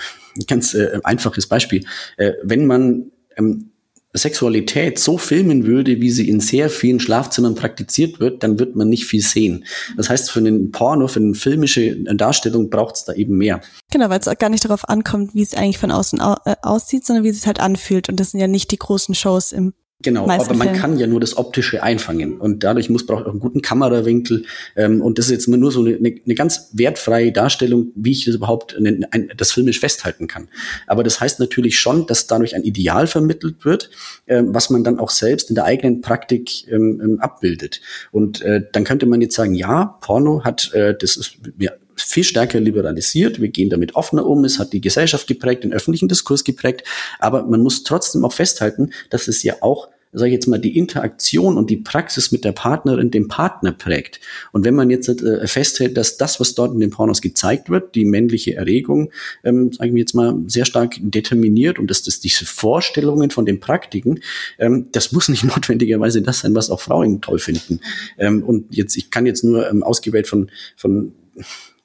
[0.46, 1.84] ganz äh, einfaches Beispiel.
[2.16, 3.70] Äh, wenn man ähm,
[4.16, 8.88] Sexualität so filmen würde, wie sie in sehr vielen Schlafzimmern praktiziert wird, dann wird man
[8.88, 9.64] nicht viel sehen.
[9.96, 13.60] Das heißt, für einen Porno, für eine filmische Darstellung braucht es da eben mehr.
[13.90, 16.54] Genau, weil es auch gar nicht darauf ankommt, wie es eigentlich von außen au äh,
[16.62, 18.08] aussieht, sondern wie es halt anfühlt.
[18.08, 21.20] Und das sind ja nicht die großen Shows im Genau, aber man kann ja nur
[21.20, 24.44] das Optische einfangen und dadurch muss braucht auch einen guten Kamerawinkel
[24.76, 28.34] ähm, und das ist jetzt nur so eine, eine ganz wertfreie Darstellung, wie ich das
[28.34, 30.48] überhaupt ein, ein, das filmisch festhalten kann.
[30.88, 33.90] Aber das heißt natürlich schon, dass dadurch ein Ideal vermittelt wird,
[34.26, 37.80] ähm, was man dann auch selbst in der eigenen Praktik ähm, ähm abbildet.
[38.10, 42.24] Und äh, dann könnte man jetzt sagen, ja, Porno hat, äh, das ist ja, viel
[42.24, 43.40] stärker liberalisiert.
[43.40, 44.44] Wir gehen damit offener um.
[44.44, 46.84] Es hat die Gesellschaft geprägt, den öffentlichen Diskurs geprägt.
[47.18, 50.78] Aber man muss trotzdem auch festhalten, dass es ja auch sage ich jetzt mal, die
[50.78, 54.20] Interaktion und die Praxis mit der Partnerin den Partner prägt.
[54.52, 57.94] Und wenn man jetzt äh, festhält, dass das, was dort in den Pornos gezeigt wird,
[57.94, 59.10] die männliche Erregung,
[59.42, 63.60] ähm, sage ich jetzt mal, sehr stark determiniert und dass das diese Vorstellungen von den
[63.60, 64.20] Praktiken,
[64.58, 67.80] ähm, das muss nicht notwendigerweise das sein, was auch Frauen toll finden.
[68.16, 71.12] Ähm, und jetzt, ich kann jetzt nur ähm, ausgewählt von, von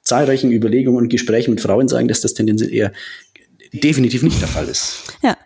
[0.02, 2.92] zahlreichen Überlegungen und Gesprächen mit Frauen sagen, dass das tendenziell eher
[3.72, 5.02] definitiv nicht der Fall ist.
[5.22, 5.36] Ja,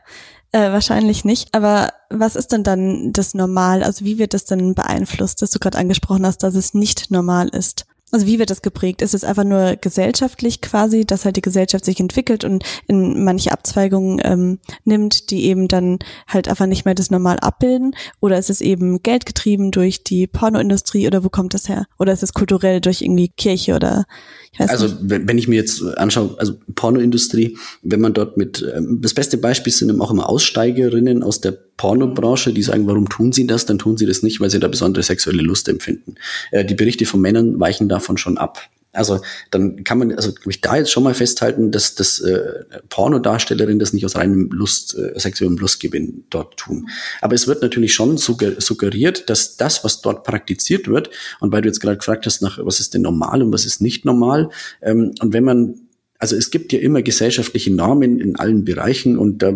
[0.53, 1.49] äh, wahrscheinlich nicht.
[1.53, 3.83] Aber was ist denn dann das Normal?
[3.83, 7.49] Also wie wird das denn beeinflusst, dass du gerade angesprochen hast, dass es nicht normal
[7.49, 7.87] ist?
[8.11, 9.03] Also wie wird das geprägt?
[9.03, 13.51] Ist es einfach nur gesellschaftlich quasi, dass halt die Gesellschaft sich entwickelt und in manche
[13.51, 17.97] Abzweigungen ähm, nimmt, die eben dann halt einfach nicht mehr das Normal abbilden?
[18.21, 21.87] Oder ist es eben geldgetrieben durch die Pornoindustrie oder wo kommt das her?
[21.99, 24.05] Oder ist es kulturell durch irgendwie Kirche oder
[24.59, 29.15] also wenn, wenn ich mir jetzt anschaue, also Pornoindustrie, wenn man dort mit, ähm, das
[29.15, 33.67] beste Beispiel sind auch immer Aussteigerinnen aus der Pornobranche, die sagen, warum tun sie das?
[33.67, 36.15] Dann tun sie das nicht, weil sie da besondere sexuelle Lust empfinden.
[36.51, 38.61] Äh, die Berichte von Männern weichen davon schon ab.
[38.95, 43.81] Also dann kann man, also ich da jetzt schon mal festhalten, dass das äh, Pornodarstellerinnen
[43.81, 46.89] das nicht aus reinem Lust, äh, sexuellem Lustgewinn dort tun.
[47.21, 51.11] Aber es wird natürlich schon suggeriert, dass das, was dort praktiziert wird,
[51.41, 53.81] und weil du jetzt gerade gefragt hast nach, was ist denn normal und was ist
[53.81, 55.75] nicht normal, ähm, und wenn man
[56.21, 59.53] also es gibt ja immer gesellschaftliche Normen in allen Bereichen und da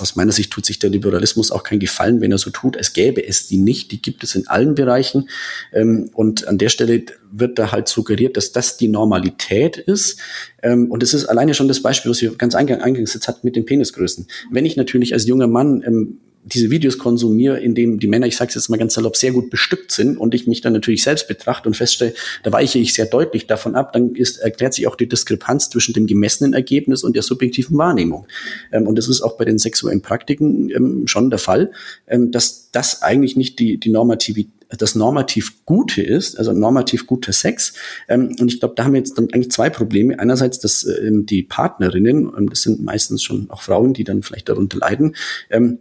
[0.00, 2.92] aus meiner Sicht tut sich der Liberalismus auch keinen Gefallen, wenn er so tut, als
[2.92, 3.92] gäbe es die nicht.
[3.92, 5.28] Die gibt es in allen Bereichen.
[5.72, 10.18] Ähm, und an der Stelle wird da halt suggeriert, dass das die Normalität ist.
[10.62, 13.56] Ähm, und es ist alleine schon das Beispiel, was wir ganz eingangs jetzt hatten mit
[13.56, 14.26] den Penisgrößen.
[14.50, 18.36] Wenn ich natürlich als junger Mann ähm, diese Videos konsumiere, in denen die Männer, ich
[18.36, 21.28] sage jetzt mal ganz salopp, sehr gut bestückt sind und ich mich dann natürlich selbst
[21.28, 24.96] betrachte und feststelle, da weiche ich sehr deutlich davon ab, dann ist, erklärt sich auch
[24.96, 28.26] die Diskrepanz zwischen dem gemessenen Ergebnis und der subjektiven Wahrnehmung.
[28.72, 31.70] Ähm, und das ist auch bei den sexuellen Praktiken ähm, schon der Fall,
[32.08, 37.34] ähm, dass das eigentlich nicht die, die Normativität das normativ Gute ist, also normativ guter
[37.34, 37.74] Sex.
[38.08, 40.18] Ähm, und ich glaube, da haben wir jetzt dann eigentlich zwei Probleme.
[40.18, 44.48] Einerseits, dass ähm, die Partnerinnen, ähm, das sind meistens schon auch Frauen, die dann vielleicht
[44.48, 45.14] darunter leiden,
[45.50, 45.78] ähm,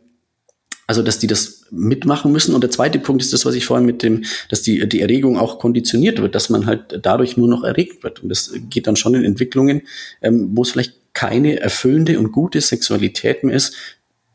[0.92, 2.54] also, dass die das mitmachen müssen.
[2.54, 5.38] Und der zweite Punkt ist das, was ich vorhin mit dem, dass die, die Erregung
[5.38, 8.22] auch konditioniert wird, dass man halt dadurch nur noch erregt wird.
[8.22, 9.84] Und das geht dann schon in Entwicklungen,
[10.22, 13.74] ähm, wo es vielleicht keine erfüllende und gute Sexualität mehr ist,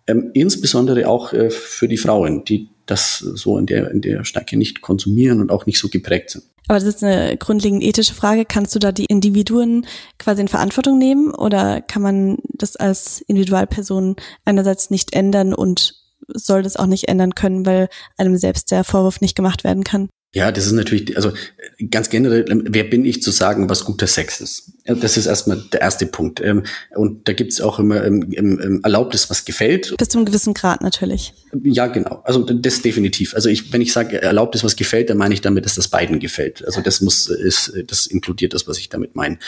[0.06, 4.56] ähm, insbesondere auch äh, für die Frauen, die das so in der, in der Stärke
[4.56, 6.44] nicht konsumieren und auch nicht so geprägt sind.
[6.68, 8.46] Aber das ist eine grundlegend ethische Frage.
[8.46, 9.86] Kannst du da die Individuen
[10.18, 14.16] quasi in Verantwortung nehmen oder kann man das als Individualperson
[14.46, 15.95] einerseits nicht ändern und
[16.28, 20.08] soll das auch nicht ändern können, weil einem selbst der Vorwurf nicht gemacht werden kann.
[20.34, 21.32] Ja, das ist natürlich, also
[21.90, 24.72] ganz generell, ähm, wer bin ich zu sagen, was guter Sex ist?
[24.86, 26.40] Das ist erstmal der erste Punkt.
[26.40, 29.94] Ähm, und da gibt's auch immer Erlaubnis, was gefällt.
[29.96, 31.32] Bis zu einem gewissen Grad natürlich.
[31.62, 32.22] Ja, genau.
[32.24, 33.34] Also das definitiv.
[33.34, 36.18] Also ich, wenn ich sage, Erlaubnis, was gefällt, dann meine ich damit, dass das beiden
[36.18, 36.64] gefällt.
[36.64, 39.38] Also das muss, ist, das inkludiert das, was ich damit meine.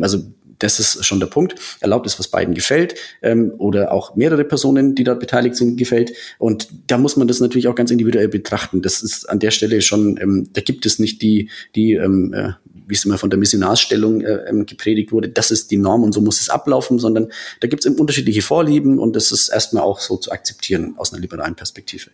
[0.00, 0.24] Also
[0.58, 1.54] das ist schon der Punkt.
[1.80, 6.12] Erlaubt ist, was beiden gefällt ähm, oder auch mehrere Personen, die da beteiligt sind, gefällt.
[6.38, 8.82] Und da muss man das natürlich auch ganz individuell betrachten.
[8.82, 12.52] Das ist an der Stelle schon, ähm, da gibt es nicht die, die ähm, äh,
[12.86, 16.12] wie es immer von der Missionarsstellung äh, ähm, gepredigt wurde, das ist die Norm und
[16.12, 20.00] so muss es ablaufen, sondern da gibt es unterschiedliche Vorlieben und das ist erstmal auch
[20.00, 22.10] so zu akzeptieren aus einer liberalen Perspektive.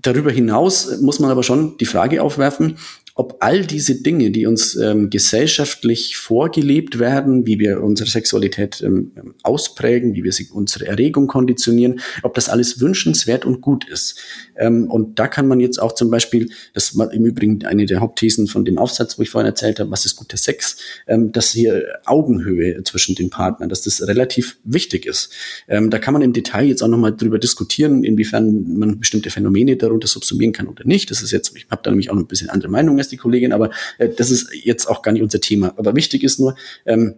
[0.00, 2.78] Darüber hinaus muss man aber schon die Frage aufwerfen,
[3.18, 9.10] ob all diese Dinge, die uns ähm, gesellschaftlich vorgelebt werden, wie wir unsere Sexualität ähm,
[9.42, 14.20] ausprägen, wie wir sie, unsere Erregung konditionieren, ob das alles wünschenswert und gut ist.
[14.56, 17.98] Ähm, und da kann man jetzt auch zum Beispiel, das war im Übrigen eine der
[17.98, 20.76] Hauptthesen von dem Aufsatz, wo ich vorhin erzählt habe, was ist guter Sex,
[21.08, 25.32] ähm, dass hier Augenhöhe zwischen den Partnern, dass das relativ wichtig ist.
[25.66, 29.76] Ähm, da kann man im Detail jetzt auch nochmal drüber diskutieren, inwiefern man bestimmte Phänomene
[29.76, 31.10] darunter subsumieren kann oder nicht.
[31.10, 33.52] Das ist jetzt, ich habe da nämlich auch ein bisschen andere Meinung als die Kollegin,
[33.52, 35.72] aber äh, das ist jetzt auch gar nicht unser Thema.
[35.76, 37.14] Aber wichtig ist nur, ähm,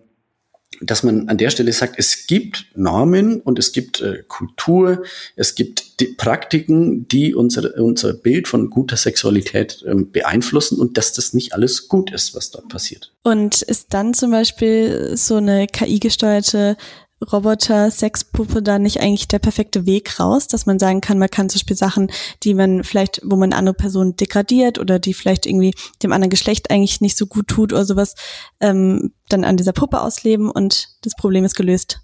[0.82, 5.02] dass man an der Stelle sagt, es gibt Normen und es gibt äh, Kultur,
[5.36, 11.12] es gibt die Praktiken, die unser, unser Bild von guter Sexualität ähm, beeinflussen und dass
[11.12, 13.12] das nicht alles gut ist, was dort passiert.
[13.24, 16.76] Und ist dann zum Beispiel so eine KI-gesteuerte
[17.20, 21.58] Roboter-Sexpuppe da nicht eigentlich der perfekte Weg raus, dass man sagen kann, man kann zum
[21.58, 22.10] Beispiel Sachen,
[22.42, 26.70] die man vielleicht, wo man andere Person degradiert oder die vielleicht irgendwie dem anderen Geschlecht
[26.70, 28.14] eigentlich nicht so gut tut oder sowas,
[28.60, 32.00] ähm, dann an dieser Puppe ausleben und das Problem ist gelöst.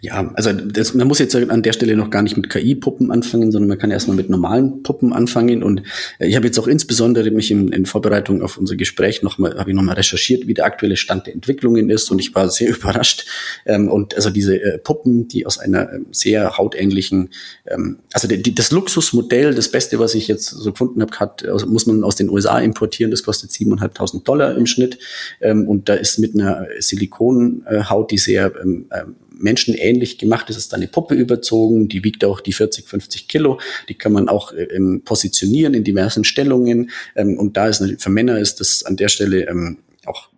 [0.00, 3.52] Ja, also das, man muss jetzt an der Stelle noch gar nicht mit KI-Puppen anfangen,
[3.52, 5.62] sondern man kann erstmal mit normalen Puppen anfangen.
[5.62, 5.82] Und
[6.18, 9.70] äh, ich habe jetzt auch insbesondere mich in, in Vorbereitung auf unser Gespräch nochmal, habe
[9.70, 12.10] ich nochmal recherchiert, wie der aktuelle Stand der Entwicklungen ist.
[12.10, 13.26] Und ich war sehr überrascht.
[13.64, 17.30] Ähm, und also diese äh, Puppen, die aus einer ähm, sehr hautähnlichen,
[17.66, 21.44] ähm, also die, die, das Luxusmodell, das Beste, was ich jetzt so gefunden habe, hat,
[21.66, 23.12] muss man aus den USA importieren.
[23.12, 24.98] Das kostet 7.500 Dollar im Schnitt.
[25.40, 29.14] Ähm, und da ist mit einer Silikonhaut, die sehr ähm, ähm
[29.60, 33.94] menschenähnlich gemacht ist, ist eine Puppe überzogen, die wiegt auch die 40, 50 Kilo, die
[33.94, 38.38] kann man auch äh, ähm, positionieren in diversen Stellungen ähm, und da ist für Männer
[38.38, 40.28] ist das an der Stelle ähm, auch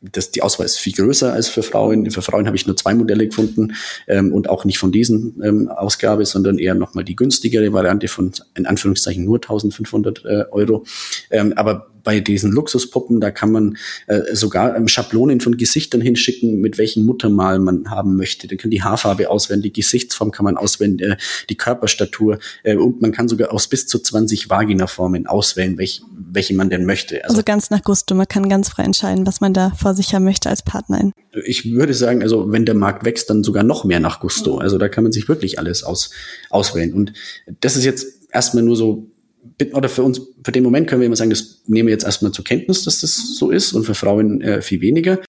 [0.00, 2.10] das, die Auswahl ist viel größer als für Frauen.
[2.10, 3.74] Für Frauen habe ich nur zwei Modelle gefunden
[4.06, 8.30] ähm, und auch nicht von diesen ähm, Ausgabe, sondern eher nochmal die günstigere Variante von
[8.54, 10.84] in Anführungszeichen nur 1500 äh, Euro.
[11.30, 16.60] Ähm, aber bei diesen Luxuspuppen, da kann man äh, sogar ähm, Schablonen von Gesichtern hinschicken,
[16.60, 18.46] mit welchem Muttermal man haben möchte.
[18.46, 21.16] Dann kann die Haarfarbe auswählen, die Gesichtsform kann man auswählen, äh,
[21.48, 26.54] die Körperstatur äh, und man kann sogar aus bis zu 20 Vaginaformen auswählen, welch, welche
[26.54, 27.24] man denn möchte.
[27.24, 30.14] Also, also ganz nach Gusto, man kann ganz frei entscheiden, was man da vor sich
[30.14, 31.12] haben möchte als Partnerin.
[31.46, 34.58] Ich würde sagen, also wenn der Markt wächst, dann sogar noch mehr nach Gusto.
[34.58, 36.10] Also da kann man sich wirklich alles aus,
[36.50, 36.92] auswählen.
[36.92, 37.12] Und
[37.60, 39.10] das ist jetzt erstmal nur so
[39.72, 42.32] oder für uns, für den Moment können wir immer sagen, das nehmen wir jetzt erstmal
[42.32, 45.20] zur Kenntnis, dass das so ist und für Frauen äh, viel weniger.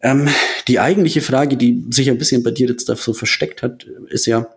[0.00, 0.28] Ähm,
[0.68, 4.26] die eigentliche Frage, die sich ein bisschen bei dir jetzt da so versteckt hat, ist
[4.26, 4.48] ja,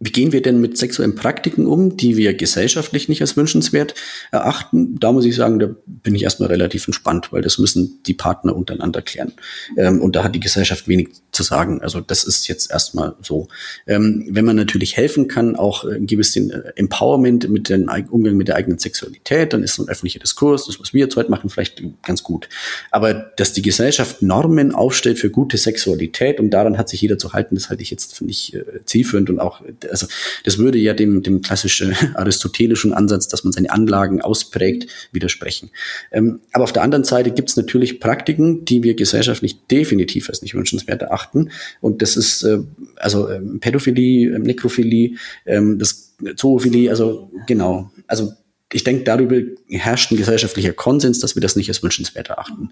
[0.00, 3.94] wie gehen wir denn mit sexuellen Praktiken um, die wir gesellschaftlich nicht als wünschenswert
[4.30, 4.98] erachten?
[5.00, 8.54] Da muss ich sagen, da bin ich erstmal relativ entspannt, weil das müssen die Partner
[8.54, 9.32] untereinander klären.
[9.76, 11.82] Ähm, und da hat die Gesellschaft wenig zu sagen.
[11.82, 13.48] Also das ist jetzt erstmal so.
[13.88, 16.36] Ähm, wenn man natürlich helfen kann, auch ein gewisses
[16.76, 20.78] Empowerment mit dem Umgang mit der eigenen Sexualität, dann ist so ein öffentlicher Diskurs, das,
[20.78, 22.48] was wir jetzt heute machen, vielleicht ganz gut.
[22.92, 27.32] Aber dass die Gesellschaft Normen aufstellt für gute Sexualität und daran hat sich jeder zu
[27.32, 30.06] halten, das halte ich jetzt für nicht äh, zielführend und auch also
[30.44, 35.70] das würde ja dem, dem klassischen aristotelischen Ansatz, dass man seine Anlagen ausprägt, widersprechen.
[36.12, 40.42] Ähm, aber auf der anderen Seite gibt es natürlich Praktiken, die wir gesellschaftlich definitiv als
[40.42, 41.50] nicht wünschenswert erachten.
[41.80, 42.58] Und das ist äh,
[42.96, 47.90] also äh, Pädophilie, äh, Nekrophilie, äh, das Zoophilie, also genau.
[48.06, 48.32] Also
[48.72, 52.70] ich denke, darüber herrscht ein gesellschaftlicher Konsens, dass wir das nicht als wünschenswert erachten.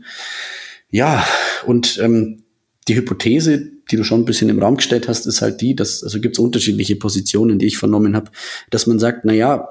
[0.91, 1.27] Ja,
[1.65, 2.45] und ähm,
[2.89, 6.03] die Hypothese, die du schon ein bisschen im Raum gestellt hast, ist halt die, dass,
[6.03, 8.31] also gibt es unterschiedliche Positionen, die ich vernommen habe,
[8.71, 9.69] dass man sagt, na ja,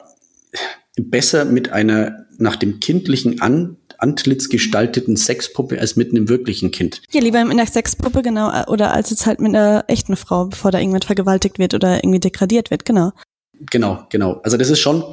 [0.97, 7.01] besser mit einer nach dem kindlichen An Antlitz gestalteten Sexpuppe als mit einem wirklichen Kind.
[7.11, 10.71] Ja, lieber mit einer Sexpuppe, genau, oder als jetzt halt mit einer echten Frau, bevor
[10.71, 13.11] da irgendwann vergewaltigt wird oder irgendwie degradiert wird, genau.
[13.71, 14.41] Genau, genau.
[14.43, 15.03] Also das ist schon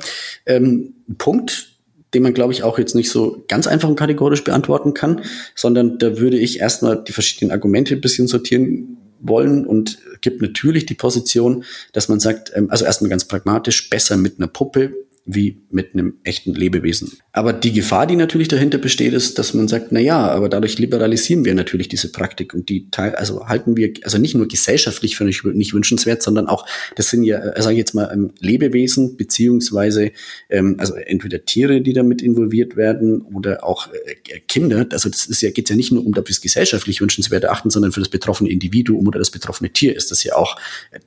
[0.47, 1.72] ähm, ein Punkt,
[2.14, 5.22] den man, glaube ich, auch jetzt nicht so ganz einfach und kategorisch beantworten kann,
[5.55, 10.87] sondern da würde ich erstmal die verschiedenen Argumente ein bisschen sortieren wollen und gibt natürlich
[10.87, 14.92] die Position, dass man sagt, ähm, also erstmal ganz pragmatisch, besser mit einer Puppe
[15.25, 17.13] wie mit einem echten Lebewesen.
[17.33, 20.79] Aber die Gefahr, die natürlich dahinter besteht, ist, dass man sagt, na ja, aber dadurch
[20.79, 25.17] liberalisieren wir natürlich diese Praktik und die Teil, also halten wir, also nicht nur gesellschaftlich
[25.17, 28.33] für nicht, nicht wünschenswert, sondern auch, das sind ja, äh, sage ich jetzt mal, ähm,
[28.41, 30.11] Lebewesen beziehungsweise
[30.51, 34.87] ähm, also entweder Tiere, die damit involviert werden oder auch äh, Kinder.
[34.91, 38.01] Also das ist ja geht ja nicht nur um, es gesellschaftlich wünschenswert erachten, sondern für
[38.01, 40.57] das betroffene Individuum oder das betroffene Tier ist das ja auch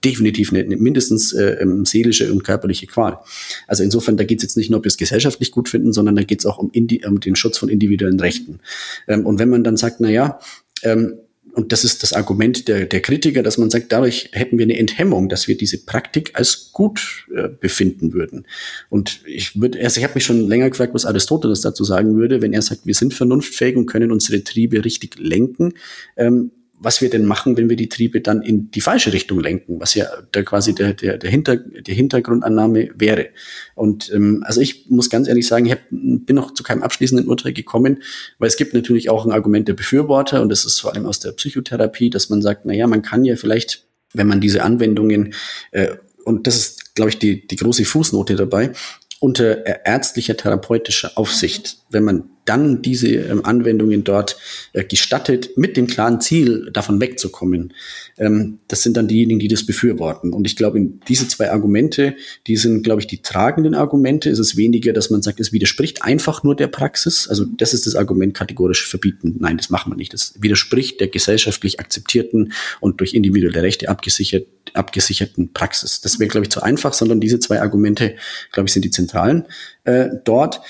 [0.03, 3.19] definitiv eine, eine mindestens äh, ähm, seelische und körperliche Qual.
[3.67, 6.15] Also insofern, da geht es jetzt nicht nur, ob wir es gesellschaftlich gut finden, sondern
[6.15, 8.59] da geht es auch um, um den Schutz von individuellen Rechten.
[9.07, 10.39] Ähm, und wenn man dann sagt, na ja,
[10.83, 11.15] ähm,
[11.55, 14.77] und das ist das Argument der, der Kritiker, dass man sagt, dadurch hätten wir eine
[14.77, 18.45] Enthemmung, dass wir diese Praktik als gut äh, befinden würden.
[18.89, 22.41] Und ich würde, also ich habe mich schon länger gefragt, was Aristoteles dazu sagen würde,
[22.41, 25.73] wenn er sagt, wir sind vernunftfähig und können unsere Triebe richtig lenken.
[26.17, 29.79] Ähm, was wir denn machen, wenn wir die Triebe dann in die falsche Richtung lenken,
[29.79, 33.29] was ja der quasi der, der, der, Hinter, der Hintergrundannahme wäre.
[33.75, 37.27] Und ähm, also ich muss ganz ehrlich sagen, ich hab, bin noch zu keinem abschließenden
[37.27, 38.03] Urteil gekommen,
[38.39, 41.19] weil es gibt natürlich auch ein Argument der Befürworter und das ist vor allem aus
[41.19, 45.33] der Psychotherapie, dass man sagt, na ja, man kann ja vielleicht, wenn man diese Anwendungen
[45.71, 48.71] äh, und das ist, glaube ich, die, die große Fußnote dabei,
[49.19, 54.37] unter ärztlicher therapeutischer Aufsicht, wenn man dann diese ähm, Anwendungen dort
[54.73, 57.73] äh, gestattet, mit dem klaren Ziel, davon wegzukommen.
[58.17, 60.31] Ähm, das sind dann diejenigen, die das befürworten.
[60.31, 62.15] Und ich glaube, diese zwei Argumente,
[62.47, 64.29] die sind, glaube ich, die tragenden Argumente.
[64.29, 67.27] Es ist weniger, dass man sagt, es widerspricht einfach nur der Praxis.
[67.27, 69.35] Also das ist das Argument kategorisch verbieten.
[69.39, 70.13] Nein, das machen wir nicht.
[70.13, 76.01] Das widerspricht der gesellschaftlich akzeptierten und durch individuelle Rechte abgesichert, abgesicherten Praxis.
[76.01, 78.15] Das wäre, glaube ich, zu einfach, sondern diese zwei Argumente,
[78.51, 79.45] glaube ich, sind die zentralen
[79.83, 80.61] äh, dort.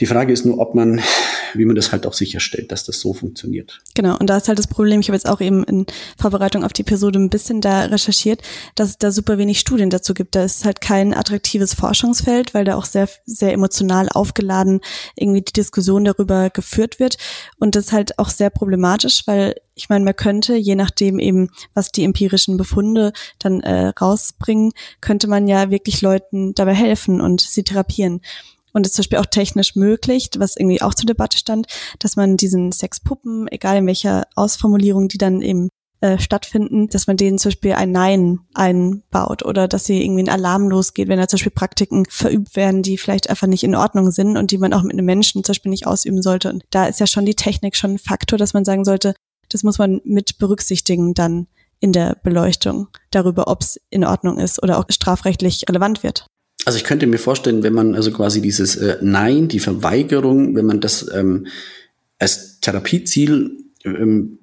[0.00, 1.00] Die Frage ist nur, ob man,
[1.54, 3.80] wie man das halt auch sicherstellt, dass das so funktioniert.
[3.94, 5.86] Genau, und da ist halt das Problem, ich habe jetzt auch eben in
[6.18, 8.42] Vorbereitung auf die Episode ein bisschen da recherchiert,
[8.74, 10.34] dass es da super wenig Studien dazu gibt.
[10.34, 14.80] Da ist halt kein attraktives Forschungsfeld, weil da auch sehr, sehr emotional aufgeladen
[15.14, 17.16] irgendwie die Diskussion darüber geführt wird.
[17.60, 21.50] Und das ist halt auch sehr problematisch, weil ich meine, man könnte, je nachdem eben,
[21.72, 27.40] was die empirischen Befunde dann äh, rausbringen, könnte man ja wirklich Leuten dabei helfen und
[27.40, 28.20] sie therapieren
[28.74, 31.66] und es ist zum Beispiel auch technisch möglich, was irgendwie auch zur Debatte stand,
[32.00, 35.68] dass man diesen Sexpuppen, egal in welcher Ausformulierung die dann eben
[36.00, 40.28] äh, stattfinden, dass man denen zum Beispiel ein Nein einbaut oder dass sie irgendwie ein
[40.28, 44.10] Alarm losgeht, wenn da zum Beispiel Praktiken verübt werden, die vielleicht einfach nicht in Ordnung
[44.10, 46.50] sind und die man auch mit einem Menschen zum Beispiel nicht ausüben sollte.
[46.50, 49.14] Und da ist ja schon die Technik schon ein Faktor, dass man sagen sollte,
[49.48, 51.46] das muss man mit berücksichtigen dann
[51.80, 56.26] in der Beleuchtung darüber, ob es in Ordnung ist oder auch strafrechtlich relevant wird.
[56.64, 60.66] Also ich könnte mir vorstellen, wenn man also quasi dieses äh, Nein, die Verweigerung, wenn
[60.66, 61.46] man das ähm,
[62.18, 64.38] als Therapieziel ähm,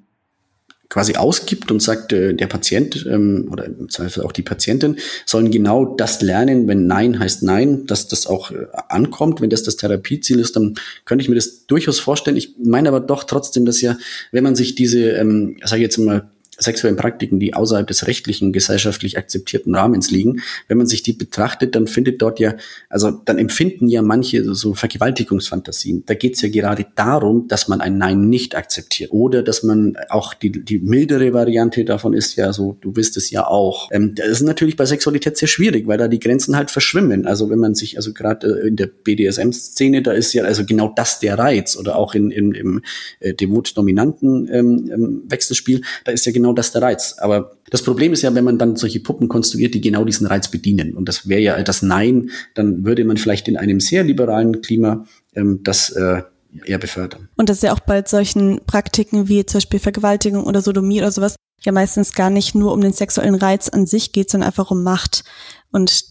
[0.91, 5.49] quasi ausgibt und sagt, äh, der Patient ähm, oder im Zweifel auch die Patientin sollen
[5.49, 9.39] genau das lernen, wenn Nein heißt Nein, dass das auch äh, ankommt.
[9.39, 12.35] Wenn das das Therapieziel ist, dann könnte ich mir das durchaus vorstellen.
[12.35, 13.97] Ich meine aber doch trotzdem, dass ja,
[14.33, 16.29] wenn man sich diese, ähm, sage ich jetzt mal,
[16.61, 21.75] sexuellen Praktiken, die außerhalb des rechtlichen, gesellschaftlich akzeptierten Rahmens liegen, wenn man sich die betrachtet,
[21.75, 22.55] dann findet dort ja,
[22.89, 26.03] also dann empfinden ja manche so Vergewaltigungsfantasien.
[26.05, 29.11] Da geht es ja gerade darum, dass man ein Nein nicht akzeptiert.
[29.11, 33.31] Oder dass man auch die, die mildere Variante davon ist ja so, du bist es
[33.31, 33.89] ja auch.
[33.91, 37.25] Ähm, das ist natürlich bei Sexualität sehr schwierig, weil da die Grenzen halt verschwimmen.
[37.25, 40.93] Also wenn man sich, also gerade äh, in der BDSM-Szene, da ist ja also genau
[40.95, 41.75] das der Reiz.
[41.77, 42.81] Oder auch in, in, im
[43.19, 47.15] äh, devot-dominanten ähm, ähm Wechselspiel, da ist ja genau genau das der Reiz.
[47.19, 50.49] Aber das Problem ist ja, wenn man dann solche Puppen konstruiert, die genau diesen Reiz
[50.49, 50.93] bedienen.
[50.95, 55.05] Und das wäre ja das Nein, dann würde man vielleicht in einem sehr liberalen Klima
[55.33, 56.21] ähm, das äh,
[56.65, 57.29] eher befördern.
[57.37, 61.11] Und das ist ja auch bei solchen Praktiken wie zum Beispiel Vergewaltigung oder Sodomie oder
[61.11, 64.71] sowas ja meistens gar nicht nur um den sexuellen Reiz an sich geht, sondern einfach
[64.71, 65.23] um Macht.
[65.71, 66.05] Und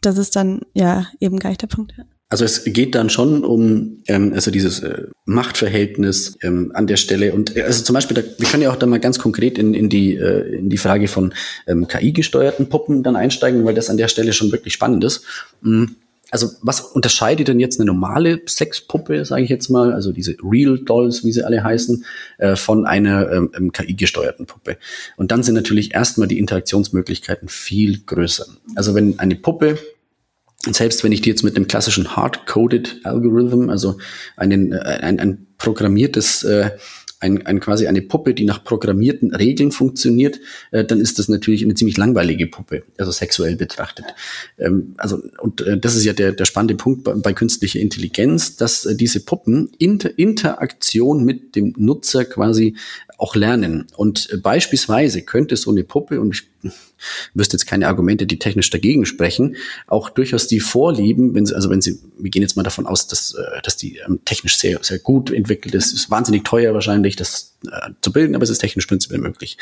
[0.00, 1.92] das ist dann ja eben gar nicht der Punkt.
[2.30, 7.32] Also es geht dann schon um ähm, also dieses äh, Machtverhältnis ähm, an der Stelle
[7.32, 9.72] und äh, also zum Beispiel, da, wir können ja auch da mal ganz konkret in,
[9.72, 11.32] in die äh, in die Frage von
[11.66, 15.24] ähm, KI-gesteuerten Puppen dann einsteigen, weil das an der Stelle schon wirklich spannend ist.
[15.62, 15.96] Mhm.
[16.30, 20.78] Also was unterscheidet denn jetzt eine normale Sexpuppe, sage ich jetzt mal, also diese Real
[20.78, 22.04] Dolls, wie sie alle heißen,
[22.36, 24.76] äh, von einer ähm, ähm KI-gesteuerten Puppe?
[25.16, 28.44] Und dann sind natürlich erstmal die Interaktionsmöglichkeiten viel größer.
[28.74, 29.78] Also wenn eine Puppe
[30.66, 33.98] und selbst wenn ich die jetzt mit einem klassischen Hard-Coded Algorithm, also
[34.36, 36.70] einen, äh, ein, ein programmiertes äh,
[37.20, 40.38] ein, ein quasi eine Puppe, die nach programmierten Regeln funktioniert,
[40.70, 44.06] äh, dann ist das natürlich eine ziemlich langweilige Puppe, also sexuell betrachtet.
[44.56, 48.56] Ähm, also und äh, das ist ja der, der spannende Punkt bei, bei künstlicher Intelligenz,
[48.56, 52.76] dass äh, diese Puppen Inter Interaktion mit dem Nutzer quasi
[53.18, 53.86] auch lernen.
[53.96, 56.72] Und beispielsweise könnte so eine Puppe, und ich
[57.34, 59.56] wüsste jetzt keine Argumente, die technisch dagegen sprechen,
[59.86, 63.08] auch durchaus die Vorlieben, wenn sie, also wenn sie, wir gehen jetzt mal davon aus,
[63.08, 67.16] dass, äh, dass die ähm, technisch sehr, sehr gut entwickelt ist, ist wahnsinnig teuer wahrscheinlich,
[67.16, 69.58] das äh, zu bilden, aber es ist technisch prinzipiell möglich.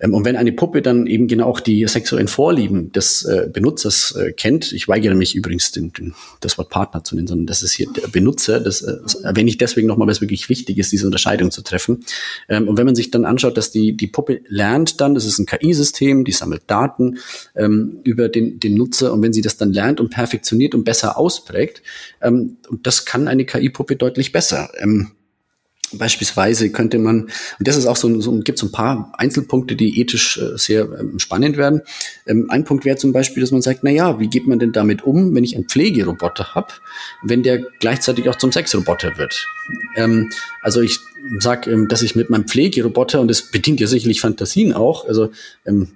[0.00, 4.16] Ähm, und wenn eine Puppe dann eben genau auch die sexuellen Vorlieben des äh, Benutzers
[4.16, 7.62] äh, kennt, ich weigere mich übrigens, den, den, das Wort Partner zu nennen, sondern das
[7.62, 10.90] ist hier der Benutzer, das, äh, erwähne ich deswegen nochmal, weil es wirklich wichtig ist,
[10.90, 12.04] diese Unterscheidung zu treffen.
[12.48, 15.38] Ähm, und wenn man sich dann anschaut, dass die, die Puppe lernt dann, das ist
[15.38, 17.18] ein KI-System, die sammelt Daten
[17.54, 21.16] ähm, über den, den Nutzer und wenn sie das dann lernt und perfektioniert und besser
[21.16, 21.82] ausprägt,
[22.20, 24.70] ähm, und das kann eine KI-Puppe deutlich besser.
[24.78, 25.12] Ähm,
[25.94, 30.00] Beispielsweise könnte man, und das ist auch so, so gibt so ein paar Einzelpunkte, die
[30.00, 31.82] ethisch äh, sehr ähm, spannend werden.
[32.26, 34.72] Ähm, ein Punkt wäre zum Beispiel, dass man sagt, na ja, wie geht man denn
[34.72, 36.68] damit um, wenn ich einen Pflegeroboter habe,
[37.22, 39.46] wenn der gleichzeitig auch zum Sexroboter wird?
[39.96, 40.30] Ähm,
[40.62, 40.98] also ich
[41.38, 45.30] sage, ähm, dass ich mit meinem Pflegeroboter, und das bedient ja sicherlich Fantasien auch, also
[45.66, 45.88] ähm,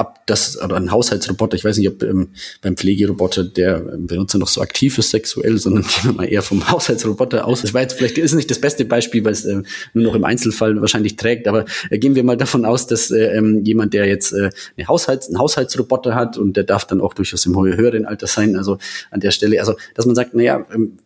[0.00, 2.28] ab das, oder ein Haushaltsroboter, ich weiß nicht, ob ähm,
[2.62, 6.42] beim Pflegeroboter der ähm, Benutzer noch so aktiv ist sexuell, sondern gehen wir mal eher
[6.42, 7.72] vom Haushaltsroboter aus.
[7.74, 10.80] War jetzt vielleicht ist nicht das beste Beispiel, weil es äh, nur noch im Einzelfall
[10.80, 14.32] wahrscheinlich trägt, aber äh, gehen wir mal davon aus, dass äh, ähm, jemand, der jetzt
[14.32, 18.26] äh, eine Haushalts-, einen Haushaltsroboter hat und der darf dann auch durchaus im höheren Alter
[18.26, 18.78] sein, also
[19.10, 20.98] an der Stelle, also dass man sagt, naja, ähm,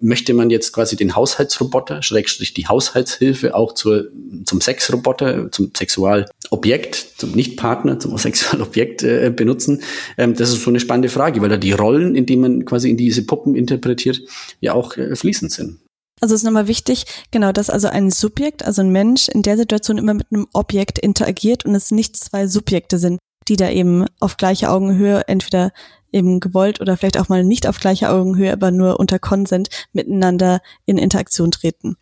[0.00, 4.08] möchte man jetzt quasi den Haushaltsroboter, Schrägstrich die Haushaltshilfe auch zur,
[4.44, 9.82] zum Sexroboter, zum Sexualobjekt, zum Nichtpartner, zum Sexualobjekt äh, benutzen?
[10.16, 12.90] Ähm, das ist so eine spannende Frage, weil da die Rollen, in die man quasi
[12.90, 14.20] in diese Puppen interpretiert,
[14.60, 15.78] ja auch äh, fließend sind.
[16.20, 19.56] Also es ist nochmal wichtig, genau, dass also ein Subjekt, also ein Mensch in der
[19.56, 24.04] Situation immer mit einem Objekt interagiert und es nicht zwei Subjekte sind, die da eben
[24.20, 25.72] auf gleicher Augenhöhe entweder
[26.12, 30.60] eben gewollt oder vielleicht auch mal nicht auf gleicher Augenhöhe, aber nur unter Konsent miteinander
[30.86, 31.96] in Interaktion treten.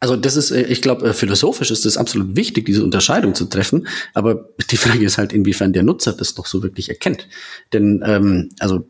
[0.00, 3.44] Also das ist, äh, ich glaube, äh, philosophisch ist es absolut wichtig, diese Unterscheidung zu
[3.44, 3.86] treffen.
[4.14, 7.28] Aber die Frage ist halt, inwiefern der Nutzer das doch so wirklich erkennt.
[7.72, 8.84] Denn ähm, also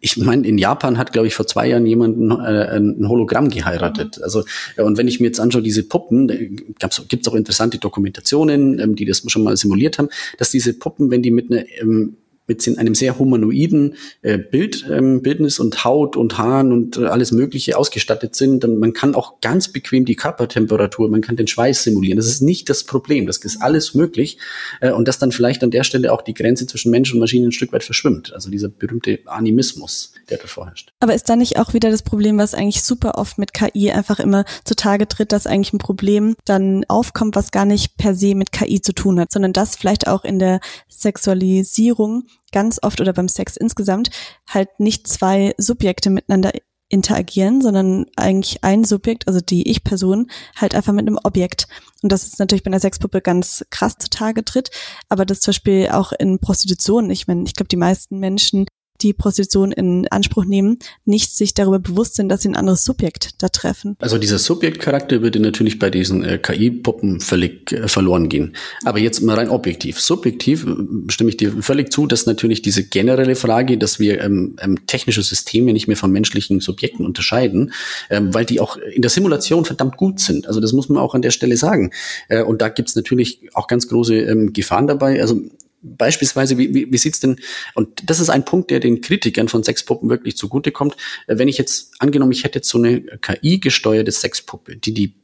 [0.00, 4.22] ich meine, in Japan hat, glaube ich, vor zwei Jahren jemand äh, ein Hologramm geheiratet.
[4.22, 4.44] Also,
[4.76, 8.96] ja, und wenn ich mir jetzt anschaue, diese Puppen, gibt es auch interessante Dokumentationen, ähm,
[8.96, 12.16] die das schon mal simuliert haben, dass diese Puppen, wenn die mit einer ähm,
[12.50, 17.30] mit einem sehr humanoiden äh, Bild, ähm, Bildnis und Haut und Haaren und äh, alles
[17.30, 21.84] Mögliche ausgestattet sind, dann man kann auch ganz bequem die Körpertemperatur, man kann den Schweiß
[21.84, 22.16] simulieren.
[22.16, 23.26] Das ist nicht das Problem.
[23.26, 24.38] Das ist alles möglich.
[24.80, 27.46] Äh, und dass dann vielleicht an der Stelle auch die Grenze zwischen Mensch und Maschine
[27.46, 28.32] ein Stück weit verschwimmt.
[28.34, 30.92] Also dieser berühmte Animismus, der da vorherrscht.
[30.98, 34.18] Aber ist da nicht auch wieder das Problem, was eigentlich super oft mit KI einfach
[34.18, 38.50] immer zutage tritt, dass eigentlich ein Problem dann aufkommt, was gar nicht per se mit
[38.50, 43.28] KI zu tun hat, sondern das vielleicht auch in der Sexualisierung ganz oft oder beim
[43.28, 44.10] Sex insgesamt
[44.48, 46.52] halt nicht zwei Subjekte miteinander
[46.90, 51.68] interagieren, sondern eigentlich ein Subjekt, also die Ich-Person, halt einfach mit einem Objekt.
[52.02, 54.70] Und das ist natürlich bei einer Sexpuppe ganz krass zutage tritt,
[55.08, 58.66] aber das zum Beispiel auch in Prostitution, ich meine, ich glaube, die meisten Menschen
[59.02, 63.30] die Prostitution in Anspruch nehmen, nicht sich darüber bewusst sind, dass sie ein anderes Subjekt
[63.38, 63.96] da treffen.
[63.98, 68.54] Also dieser Subjektcharakter würde natürlich bei diesen äh, KI-Puppen völlig äh, verloren gehen.
[68.84, 70.00] Aber jetzt mal rein objektiv.
[70.00, 74.56] Subjektiv äh, stimme ich dir völlig zu, dass natürlich diese generelle Frage, dass wir ähm,
[74.60, 77.72] ähm, technische Systeme nicht mehr von menschlichen Subjekten unterscheiden,
[78.10, 80.46] ähm, weil die auch in der Simulation verdammt gut sind.
[80.46, 81.92] Also das muss man auch an der Stelle sagen.
[82.28, 85.20] Äh, und da gibt's natürlich auch ganz große ähm, Gefahren dabei.
[85.20, 85.40] Also
[85.82, 87.36] Beispielsweise, wie, wie, wie sieht's denn,
[87.74, 91.58] und das ist ein Punkt, der den Kritikern von Sexpuppen wirklich zugutekommt, äh, wenn ich
[91.58, 95.14] jetzt, angenommen, ich hätte jetzt so eine KI-gesteuerte Sexpuppe, die die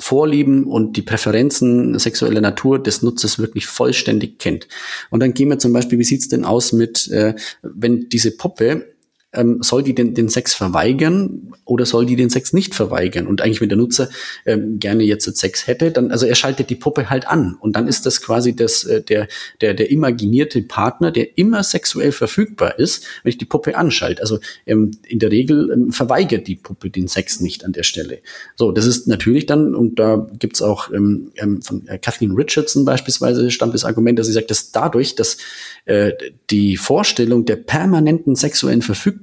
[0.00, 4.68] Vorlieben und die Präferenzen sexueller Natur des Nutzers wirklich vollständig kennt.
[5.10, 8.94] Und dann gehen wir zum Beispiel, wie sieht's denn aus mit, äh, wenn diese Puppe
[9.34, 13.26] ähm, soll die den, den Sex verweigern oder soll die den Sex nicht verweigern?
[13.26, 14.08] Und eigentlich, wenn der Nutzer
[14.46, 17.56] ähm, gerne jetzt Sex hätte, dann, also er schaltet die Puppe halt an.
[17.60, 19.28] Und dann ist das quasi das, äh, der,
[19.60, 24.22] der, der imaginierte Partner, der immer sexuell verfügbar ist, wenn ich die Puppe anschalte.
[24.22, 28.20] Also ähm, in der Regel ähm, verweigert die Puppe den Sex nicht an der Stelle.
[28.56, 32.86] So, das ist natürlich dann, und da gibt's auch ähm, ähm von äh, Kathleen Richardson
[32.86, 35.36] beispielsweise stammt das Argument, dass sie sagt, dass dadurch, dass
[35.84, 36.12] äh,
[36.48, 39.17] die Vorstellung der permanenten sexuellen Verfügbarkeit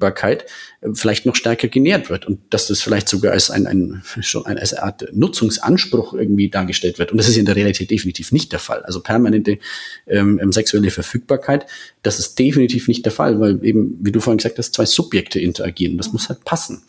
[0.81, 4.45] äh, vielleicht noch stärker genährt wird und dass das vielleicht sogar als ein, ein schon
[4.45, 7.11] eine Art Nutzungsanspruch irgendwie dargestellt wird.
[7.11, 8.83] Und das ist in der Realität definitiv nicht der Fall.
[8.83, 9.59] Also permanente
[10.07, 11.65] ähm, ähm, sexuelle Verfügbarkeit,
[12.03, 15.39] das ist definitiv nicht der Fall, weil eben, wie du vorhin gesagt hast, zwei Subjekte
[15.39, 15.97] interagieren.
[15.97, 16.83] Das muss halt passen.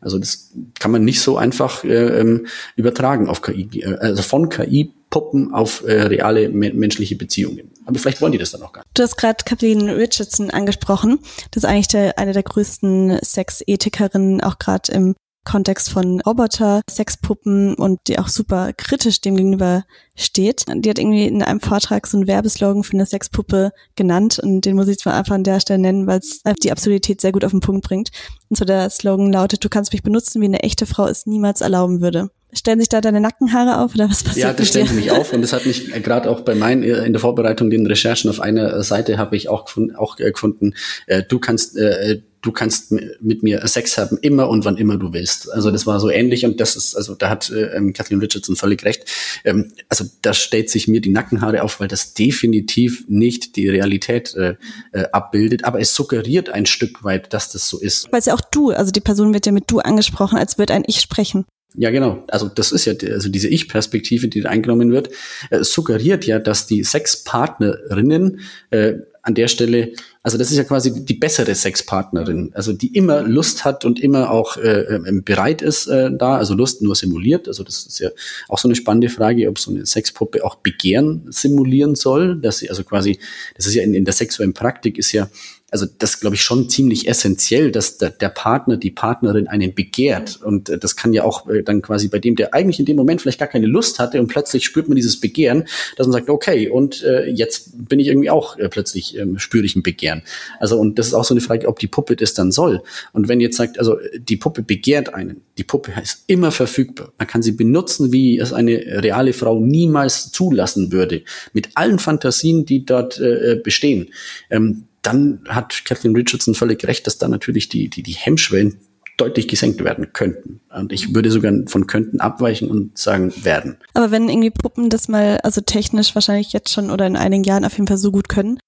[0.00, 2.46] Also das kann man nicht so einfach äh, ähm,
[2.76, 7.72] übertragen auf KI, äh, also von KI Puppen auf äh, reale me menschliche Beziehungen.
[7.84, 8.90] Aber vielleicht wollen die das dann auch gar nicht.
[8.96, 11.18] Du hast gerade Kathleen Richardson angesprochen.
[11.50, 17.74] Das ist eigentlich der, eine der größten Sexethikerinnen, auch gerade im Kontext von Roboter, Sexpuppen
[17.74, 19.84] und die auch super kritisch dem gegenüber
[20.14, 20.64] steht.
[20.68, 24.76] Die hat irgendwie in einem Vortrag so einen Werbeslogan für eine Sexpuppe genannt und den
[24.76, 27.52] muss ich zwar einfach an der Stelle nennen, weil es die Absurdität sehr gut auf
[27.52, 28.10] den Punkt bringt.
[28.48, 31.62] Und so der Slogan lautet, du kannst mich benutzen, wie eine echte Frau es niemals
[31.62, 32.30] erlauben würde.
[32.52, 34.46] Stellen sich da deine Nackenhaare auf oder was passiert?
[34.48, 37.04] Ja, das stellen sie mich auf und das hat mich gerade auch bei meinen äh,
[37.04, 40.74] in der Vorbereitung den Recherchen auf einer Seite habe ich auch gefunden, auch äh, gefunden
[41.06, 45.12] äh, du kannst äh, du kannst mit mir Sex haben immer und wann immer du
[45.12, 45.50] willst.
[45.52, 48.56] Also das war so ähnlich und das ist also da hat äh, ähm, Kathleen Richardson
[48.56, 49.04] völlig recht.
[49.44, 54.34] Ähm, also da stellt sich mir die Nackenhaare auf, weil das definitiv nicht die Realität
[54.34, 54.56] äh,
[54.92, 58.10] äh, abbildet, aber es suggeriert ein Stück weit, dass das so ist.
[58.10, 60.74] Weil es ja auch du, also die Person wird ja mit du angesprochen, als würde
[60.74, 61.44] ein Ich sprechen.
[61.74, 62.24] Ja, genau.
[62.28, 65.10] Also das ist ja also diese Ich-Perspektive, die da eingenommen wird,
[65.50, 69.92] äh, suggeriert ja, dass die Sexpartnerinnen äh, an der Stelle,
[70.22, 74.30] also das ist ja quasi die bessere Sexpartnerin, also die immer Lust hat und immer
[74.30, 77.46] auch äh, ähm, bereit ist äh, da, also Lust nur simuliert.
[77.48, 78.10] Also das ist ja
[78.48, 82.70] auch so eine spannende Frage, ob so eine Sexpuppe auch Begehren simulieren soll, dass sie
[82.70, 83.18] also quasi,
[83.56, 85.28] das ist ja in, in der sexuellen Praktik ist ja
[85.70, 90.40] also das glaube ich schon ziemlich essentiell, dass der, der, Partner, die Partnerin einen begehrt.
[90.42, 92.96] Und äh, das kann ja auch äh, dann quasi bei dem, der eigentlich in dem
[92.96, 95.64] Moment vielleicht gar keine Lust hatte und plötzlich spürt man dieses Begehren,
[95.96, 99.64] dass man sagt, okay, und äh, jetzt bin ich irgendwie auch äh, plötzlich ähm, spüre
[99.64, 100.22] ich ein Begehren.
[100.58, 102.82] Also und das ist auch so eine Frage, ob die Puppe das dann soll.
[103.12, 107.12] Und wenn jetzt sagt, also die Puppe begehrt einen, die Puppe ist immer verfügbar.
[107.18, 112.64] Man kann sie benutzen, wie es eine reale Frau niemals zulassen würde, mit allen Fantasien,
[112.64, 114.08] die dort äh, bestehen.
[114.50, 118.80] Ähm, dann hat Kathleen Richardson völlig recht, dass da natürlich die, die, die Hemmschwellen
[119.16, 120.60] deutlich gesenkt werden könnten.
[120.74, 123.76] Und ich würde sogar von könnten abweichen und sagen werden.
[123.92, 127.64] Aber wenn irgendwie Puppen das mal, also technisch wahrscheinlich jetzt schon oder in einigen Jahren
[127.64, 128.58] auf jeden Fall so gut können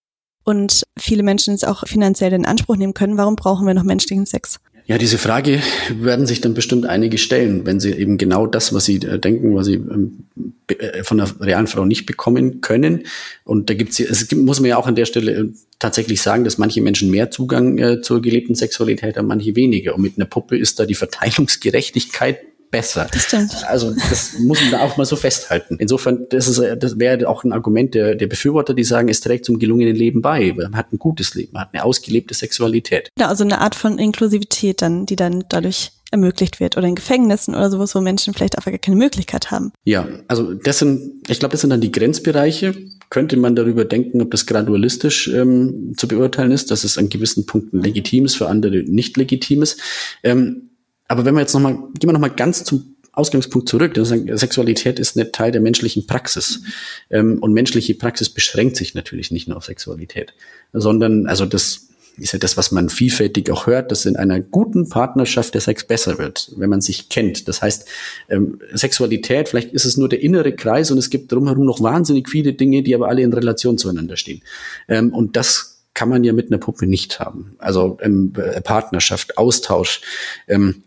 [0.45, 4.27] und viele Menschen es auch finanziell in Anspruch nehmen können, warum brauchen wir noch menschlichen
[4.27, 4.61] Sex?
[4.87, 5.61] Ja, diese Frage
[5.97, 9.55] werden sich dann bestimmt einige stellen, wenn sie eben genau das, was sie äh, denken,
[9.55, 10.25] was sie ähm,
[10.67, 13.05] äh, von einer realen Frau nicht bekommen können.
[13.45, 15.45] Und da gibt's, es gibt, muss man ja auch an der Stelle äh,
[15.79, 19.97] tatsächlich sagen, dass manche Menschen mehr Zugang zur gelebten Sexualität haben, manche weniger.
[19.97, 22.39] Und mit einer Puppe ist da die Verteilungsgerechtigkeit
[22.73, 23.07] besser.
[23.13, 23.65] Das stimmt.
[23.69, 25.77] Also das muss man da auch mal so festhalten.
[25.79, 29.45] Insofern, das, ist, das wäre auch ein Argument der, der Befürworter, die sagen, es trägt
[29.45, 30.53] zum gelungenen Leben bei.
[30.57, 33.11] Man hat ein gutes Leben, man hat eine ausgelebte Sexualität.
[33.17, 37.55] Ja, also eine Art von Inklusivität dann, die dann dadurch ermöglicht wird oder in Gefängnissen
[37.55, 39.73] oder sowas, wo Menschen vielleicht einfach gar keine Möglichkeit haben.
[39.85, 42.75] Ja, also das sind, ich glaube, das sind dann die Grenzbereiche.
[43.09, 47.47] Könnte man darüber denken, ob das gradualistisch ähm, zu beurteilen ist, dass es an gewissen
[47.47, 49.81] Punkten legitim ist, für andere nicht legitim ist.
[50.23, 50.71] Ähm,
[51.13, 53.93] aber wenn wir jetzt nochmal, gehen wir nochmal ganz zum Ausgangspunkt zurück.
[53.95, 56.63] Sexualität ist nicht Teil der menschlichen Praxis.
[57.11, 60.33] Ähm, und menschliche Praxis beschränkt sich natürlich nicht nur auf Sexualität,
[60.73, 64.89] sondern, also das ist ja das, was man vielfältig auch hört, dass in einer guten
[64.89, 67.49] Partnerschaft der Sex besser wird, wenn man sich kennt.
[67.49, 67.89] Das heißt,
[68.31, 72.29] ähm, Sexualität, vielleicht ist es nur der innere Kreis und es gibt drumherum noch wahnsinnig
[72.29, 74.43] viele Dinge, die aber alle in Relation zueinander stehen.
[74.89, 77.55] Ähm, und das kann man ja mit einer Puppe nicht haben.
[77.59, 78.33] Also ähm,
[78.65, 80.01] Partnerschaft, Austausch.
[80.49, 80.83] Ähm,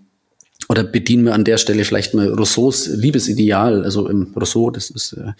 [0.67, 3.83] oder bedienen wir an der Stelle vielleicht mal Rousseaus Liebesideal.
[3.83, 5.33] Also im Rousseau, das ist äh,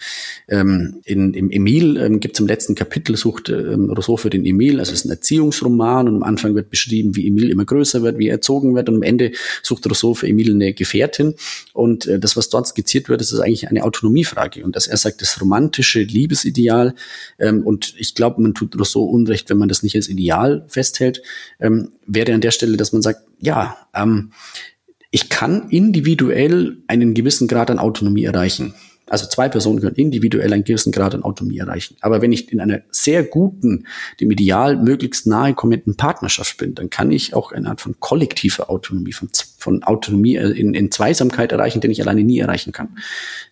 [0.48, 4.44] ähm, in, im Emile ähm, gibt es im letzten Kapitel, sucht ähm, Rousseau für den
[4.46, 8.02] Emile, also es ist ein Erziehungsroman und am Anfang wird beschrieben, wie Emile immer größer
[8.02, 11.34] wird, wie er erzogen wird und am Ende sucht Rousseau für Emile eine Gefährtin.
[11.72, 14.64] Und äh, das, was dort skizziert wird, das ist eigentlich eine Autonomiefrage.
[14.64, 16.94] Und dass er sagt, das romantische Liebesideal,
[17.38, 21.22] ähm, und ich glaube, man tut Rousseau Unrecht, wenn man das nicht als Ideal festhält,
[21.60, 24.30] ähm, wäre an der Stelle, dass man sagt, ja, ähm,
[25.16, 28.74] ich kann individuell einen gewissen Grad an Autonomie erreichen.
[29.06, 31.96] Also zwei Personen können individuell einen gewissen Grad an Autonomie erreichen.
[32.02, 33.86] Aber wenn ich in einer sehr guten,
[34.20, 38.68] dem Ideal möglichst nahe kommenden Partnerschaft bin, dann kann ich auch eine Art von kollektiver
[38.68, 42.98] Autonomie, von, von Autonomie in, in Zweisamkeit erreichen, den ich alleine nie erreichen kann.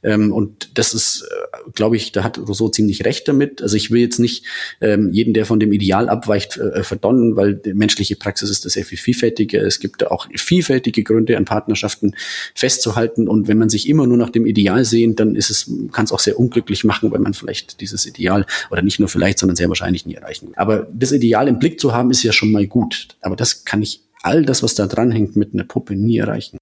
[0.03, 3.63] Ähm, und das ist, äh, glaube ich, da hat Rousseau ziemlich recht damit.
[3.63, 4.45] Also ich will jetzt nicht
[4.81, 8.85] ähm, jeden, der von dem Ideal abweicht, äh, verdonnen, weil menschliche Praxis ist da sehr
[8.85, 9.63] viel vielfältiger.
[9.63, 12.15] Es gibt da auch vielfältige Gründe, an Partnerschaften
[12.55, 13.27] festzuhalten.
[13.27, 16.13] Und wenn man sich immer nur nach dem Ideal sehnt, dann ist es, kann es
[16.13, 19.69] auch sehr unglücklich machen, weil man vielleicht dieses Ideal oder nicht nur vielleicht, sondern sehr
[19.69, 20.55] wahrscheinlich nie erreichen will.
[20.57, 23.09] Aber das Ideal im Blick zu haben, ist ja schon mal gut.
[23.21, 26.59] Aber das kann ich all das, was da dran hängt, mit einer Puppe nie erreichen.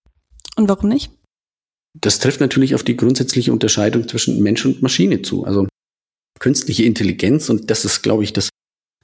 [0.57, 1.11] Und warum nicht?
[1.99, 5.45] Das trifft natürlich auf die grundsätzliche Unterscheidung zwischen Mensch und Maschine zu.
[5.45, 5.67] Also
[6.39, 8.49] künstliche Intelligenz, und das ist, glaube ich, das,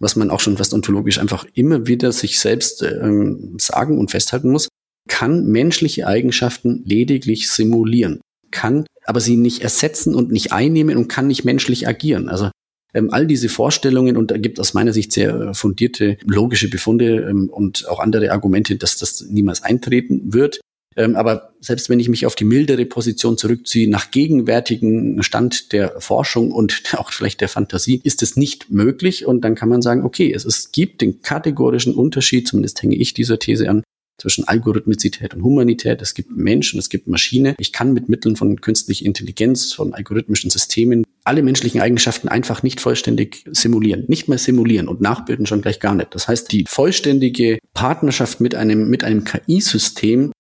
[0.01, 4.51] was man auch schon fast ontologisch einfach immer wieder sich selbst ähm, sagen und festhalten
[4.51, 4.69] muss,
[5.09, 11.29] kann menschliche Eigenschaften lediglich simulieren kann aber sie nicht ersetzen und nicht einnehmen und kann
[11.29, 12.29] nicht menschlich agieren.
[12.29, 12.51] Also
[12.95, 17.29] ähm, all diese Vorstellungen und da gibt aus meiner Sicht sehr äh, fundierte logische Befunde
[17.29, 20.61] ähm, und auch andere Argumente, dass das niemals eintreten wird.
[20.97, 26.01] Ähm, aber selbst wenn ich mich auf die mildere Position zurückziehe, nach gegenwärtigen Stand der
[26.01, 29.27] Forschung und auch vielleicht der Fantasie, ist es nicht möglich.
[29.27, 33.15] Und dann kann man sagen, okay, es, es gibt den kategorischen Unterschied, zumindest hänge ich
[33.15, 33.85] dieser These an,
[34.19, 36.03] zwischen Algorithmizität und Humanität.
[36.03, 37.55] Es gibt Menschen, es gibt Maschine.
[37.59, 42.81] Ich kann mit Mitteln von künstlicher Intelligenz, von algorithmischen Systemen alle menschlichen Eigenschaften einfach nicht
[42.81, 44.05] vollständig simulieren.
[44.09, 46.15] Nicht mehr simulieren und nachbilden schon gleich gar nicht.
[46.15, 50.33] Das heißt, die vollständige Partnerschaft mit einem, mit einem KI-System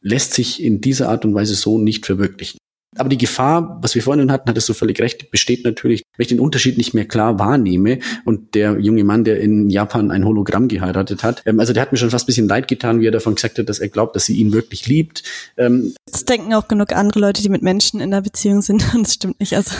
[0.00, 2.58] lässt sich in dieser Art und Weise so nicht verwirklichen.
[2.98, 6.28] Aber die Gefahr, was wir vorhin hatten, hattest du völlig recht, besteht natürlich, wenn ich
[6.28, 10.68] den Unterschied nicht mehr klar wahrnehme und der junge Mann, der in Japan ein Hologramm
[10.68, 13.12] geheiratet hat, ähm, also der hat mir schon fast ein bisschen leid getan, wie er
[13.12, 15.22] davon gesagt hat, dass er glaubt, dass sie ihn wirklich liebt.
[15.56, 19.06] Ähm, das denken auch genug andere Leute, die mit Menschen in einer Beziehung sind und
[19.06, 19.54] das stimmt nicht.
[19.54, 19.72] Also.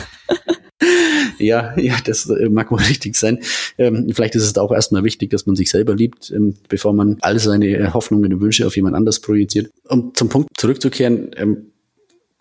[1.39, 3.39] Ja, ja, das äh, mag wohl richtig sein.
[3.77, 7.17] Ähm, vielleicht ist es auch erstmal wichtig, dass man sich selber liebt, ähm, bevor man
[7.21, 9.69] all seine Hoffnungen und Wünsche auf jemand anders projiziert.
[9.87, 11.71] Um zum Punkt zurückzukehren, ähm,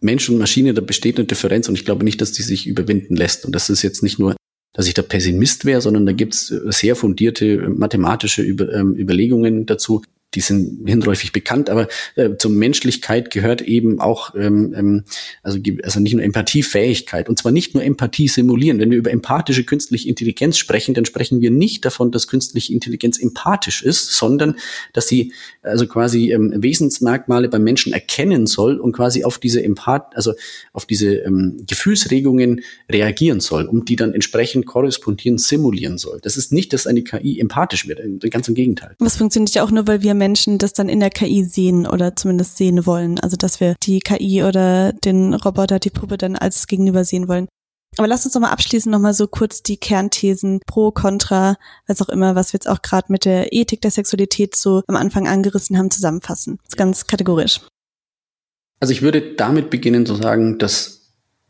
[0.00, 3.16] Mensch und Maschine, da besteht eine Differenz und ich glaube nicht, dass die sich überwinden
[3.16, 3.44] lässt.
[3.46, 4.36] Und das ist jetzt nicht nur,
[4.72, 10.02] dass ich da Pessimist wäre, sondern da gibt's sehr fundierte mathematische Über, ähm, Überlegungen dazu,
[10.36, 15.04] die sind hinläufig bekannt, aber äh, zur Menschlichkeit gehört eben auch, ähm, ähm,
[15.42, 18.78] also, also nicht nur Empathiefähigkeit und zwar nicht nur Empathie simulieren.
[18.78, 23.18] Wenn wir über empathische künstliche Intelligenz sprechen, dann sprechen wir nicht davon, dass künstliche Intelligenz
[23.18, 24.56] empathisch ist, sondern
[24.92, 25.32] dass sie
[25.62, 30.34] also quasi ähm, Wesensmerkmale beim Menschen erkennen soll und quasi auf diese Empath, also
[30.74, 32.60] auf diese ähm, Gefühlsregungen
[32.92, 36.20] reagieren soll, um die dann entsprechend korrespondieren, simulieren soll.
[36.22, 38.96] Das ist nicht, dass eine KI empathisch wird, ganz im Gegenteil.
[38.98, 42.16] Was funktioniert ja auch nur, weil wir Menschen das dann in der KI sehen oder
[42.16, 43.18] zumindest sehen wollen.
[43.20, 47.48] Also dass wir die KI oder den Roboter, die Puppe dann als Gegenüber sehen wollen.
[47.98, 51.56] Aber lass uns nochmal abschließend nochmal so kurz die Kernthesen pro, contra,
[51.86, 54.96] was auch immer, was wir jetzt auch gerade mit der Ethik der Sexualität so am
[54.96, 56.58] Anfang angerissen haben, zusammenfassen.
[56.58, 57.60] Das ist ganz kategorisch.
[58.80, 60.95] Also ich würde damit beginnen zu sagen, dass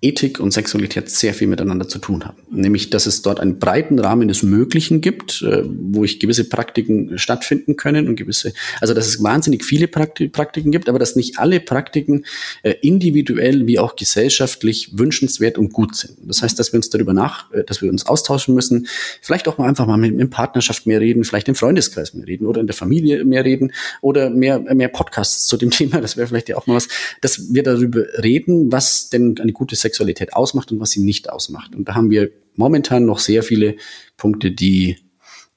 [0.06, 2.38] Ethik und Sexualität sehr viel miteinander zu tun haben.
[2.50, 7.18] Nämlich, dass es dort einen breiten Rahmen des Möglichen gibt, äh, wo ich gewisse Praktiken
[7.18, 11.58] stattfinden können und gewisse, also dass es wahnsinnig viele Praktiken gibt, aber dass nicht alle
[11.58, 12.24] Praktiken
[12.62, 16.18] äh, individuell wie auch gesellschaftlich wünschenswert und gut sind.
[16.22, 18.86] Das heißt, dass wir uns darüber nach, äh, dass wir uns austauschen müssen,
[19.20, 22.46] vielleicht auch mal einfach mal mit, mit Partnerschaft mehr reden, vielleicht im Freundeskreis mehr reden
[22.46, 26.28] oder in der Familie mehr reden oder mehr, mehr Podcasts zu dem Thema, das wäre
[26.28, 26.86] vielleicht ja auch mal was,
[27.22, 29.95] dass wir darüber reden, was denn eine gute Sexualität
[30.32, 31.74] ausmacht und was sie nicht ausmacht.
[31.74, 33.76] Und da haben wir momentan noch sehr viele
[34.16, 34.98] Punkte, die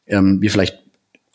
[0.08, 0.80] ähm, wir vielleicht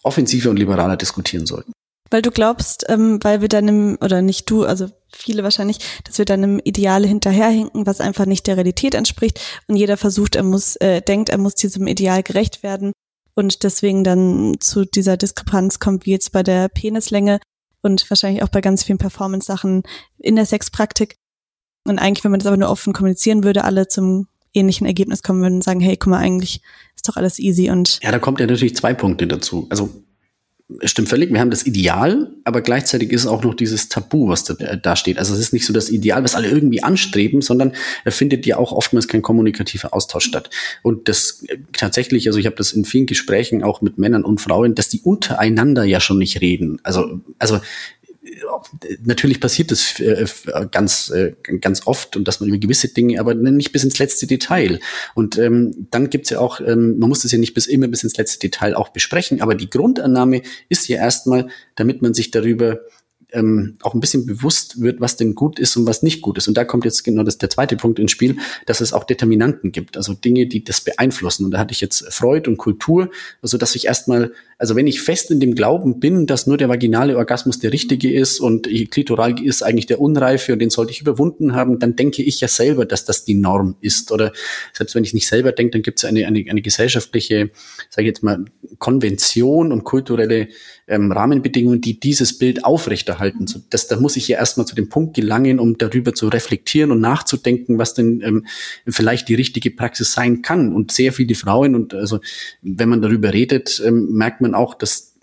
[0.03, 1.73] offensiver und liberaler diskutieren sollten.
[2.11, 6.19] Weil du glaubst, ähm, weil wir dann im, oder nicht du, also viele wahrscheinlich, dass
[6.19, 10.43] wir dann im Ideale hinterherhinken, was einfach nicht der Realität entspricht und jeder versucht, er
[10.43, 12.93] muss, äh, denkt, er muss diesem Ideal gerecht werden
[13.35, 17.41] und deswegen dann zu dieser Diskrepanz kommt, wie jetzt bei der Penislänge
[17.83, 19.83] und wahrscheinlich auch bei ganz vielen Performance-Sachen
[20.19, 21.17] in der Sexpraktik,
[21.85, 25.43] und eigentlich, wenn man das aber nur offen kommunizieren würde, alle zum ähnlichen Ergebnis kommen
[25.43, 26.61] würden und sagen, hey, guck mal, eigentlich
[26.95, 27.99] ist doch alles easy und.
[28.03, 29.67] Ja, da kommt ja natürlich zwei Punkte dazu.
[29.71, 29.91] Also,
[30.81, 34.45] es stimmt völlig, wir haben das Ideal, aber gleichzeitig ist auch noch dieses Tabu, was
[34.45, 35.19] da, da steht.
[35.19, 37.75] Also es ist nicht so das Ideal, was alle irgendwie anstreben, sondern
[38.05, 40.49] er findet ja auch oftmals kein kommunikativer Austausch statt.
[40.83, 44.75] Und das tatsächlich, also ich habe das in vielen Gesprächen auch mit Männern und Frauen,
[44.75, 46.81] dass die untereinander ja schon nicht reden.
[46.83, 47.61] Also, also
[49.05, 50.27] natürlich passiert das äh,
[50.71, 54.27] ganz, äh, ganz oft und dass man über gewisse Dinge, aber nicht bis ins letzte
[54.27, 54.81] Detail.
[55.15, 58.03] Und ähm, dann gibt's ja auch, ähm, man muss das ja nicht bis immer bis
[58.03, 62.81] ins letzte Detail auch besprechen, aber die Grundannahme ist ja erstmal, damit man sich darüber
[63.35, 66.49] ähm, auch ein bisschen bewusst wird, was denn gut ist und was nicht gut ist.
[66.49, 69.73] Und da kommt jetzt genau das, der zweite Punkt ins Spiel, dass es auch Determinanten
[69.73, 71.45] gibt, also Dinge, die das beeinflussen.
[71.45, 73.11] Und da hatte ich jetzt Freud und Kultur,
[73.43, 76.69] also dass ich erstmal, also wenn ich fest in dem Glauben bin, dass nur der
[76.69, 81.01] vaginale Orgasmus der richtige ist und Klitoral ist eigentlich der Unreife und den sollte ich
[81.01, 84.13] überwunden haben, dann denke ich ja selber, dass das die Norm ist.
[84.13, 84.33] Oder
[84.73, 87.51] selbst wenn ich nicht selber denke, dann gibt es eine, eine, eine gesellschaftliche,
[87.91, 88.45] sage ich jetzt mal,
[88.79, 90.49] Konvention und kulturelle
[90.87, 93.47] ähm, Rahmenbedingungen, die dieses Bild aufrechterhalten.
[93.47, 96.91] So, das, da muss ich ja erstmal zu dem Punkt gelangen, um darüber zu reflektieren
[96.91, 98.47] und nachzudenken, was denn ähm,
[98.87, 100.75] vielleicht die richtige Praxis sein kann.
[100.75, 102.21] Und sehr viele Frauen, und also
[102.61, 105.15] wenn man darüber redet, ähm, merkt man auch, dass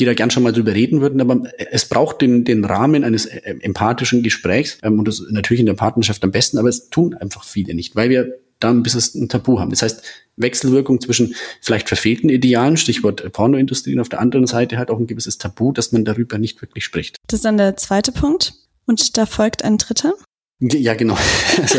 [0.00, 3.26] die da gern schon mal drüber reden würden, aber es braucht den, den Rahmen eines
[3.26, 7.14] äh, empathischen Gesprächs ähm, und das natürlich in der Partnerschaft am besten, aber es tun
[7.14, 9.70] einfach viele nicht, weil wir da ein bisschen ein Tabu haben.
[9.70, 10.02] Das heißt,
[10.36, 15.06] Wechselwirkung zwischen vielleicht verfehlten Idealen, Stichwort Pornoindustrie, und auf der anderen Seite halt auch ein
[15.06, 17.16] gewisses Tabu, dass man darüber nicht wirklich spricht.
[17.28, 18.54] Das ist dann der zweite Punkt.
[18.86, 20.14] Und da folgt ein dritter.
[20.60, 21.16] Ja, genau.
[21.60, 21.78] Also,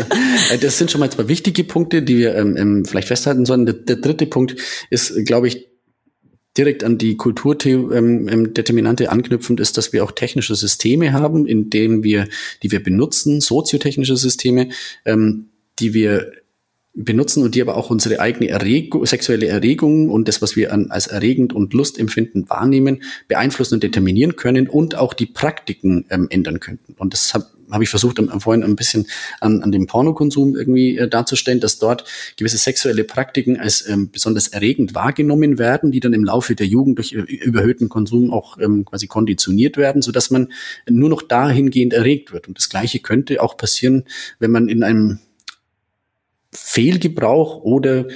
[0.50, 3.66] äh, das sind schon mal zwei wichtige Punkte, die wir ähm, ähm, vielleicht festhalten sollen.
[3.66, 4.56] Der, der dritte Punkt
[4.90, 5.68] ist, glaube ich,
[6.56, 11.70] direkt an die Kulturdeterminante ähm, ähm, anknüpfend ist, dass wir auch technische Systeme haben, in
[11.70, 12.28] denen wir,
[12.62, 14.68] die wir benutzen, soziotechnische Systeme,
[15.04, 15.46] ähm,
[15.78, 16.32] die wir
[16.96, 20.90] benutzen und die aber auch unsere eigene Erregung, sexuelle Erregung und das, was wir an,
[20.90, 26.58] als erregend und lustempfinden wahrnehmen, beeinflussen und determinieren können und auch die Praktiken ähm, ändern
[26.58, 26.94] könnten.
[26.96, 27.34] Und das
[27.66, 29.06] habe hab ich versucht, am, vorhin ein bisschen
[29.40, 32.04] an, an dem Pornokonsum irgendwie äh, darzustellen, dass dort
[32.36, 36.98] gewisse sexuelle Praktiken als ähm, besonders erregend wahrgenommen werden, die dann im Laufe der Jugend
[36.98, 40.52] durch äh, überhöhten Konsum auch ähm, quasi konditioniert werden, so man
[40.88, 42.48] nur noch dahingehend erregt wird.
[42.48, 44.04] Und das Gleiche könnte auch passieren,
[44.38, 45.18] wenn man in einem
[46.56, 48.06] Fehlgebrauch oder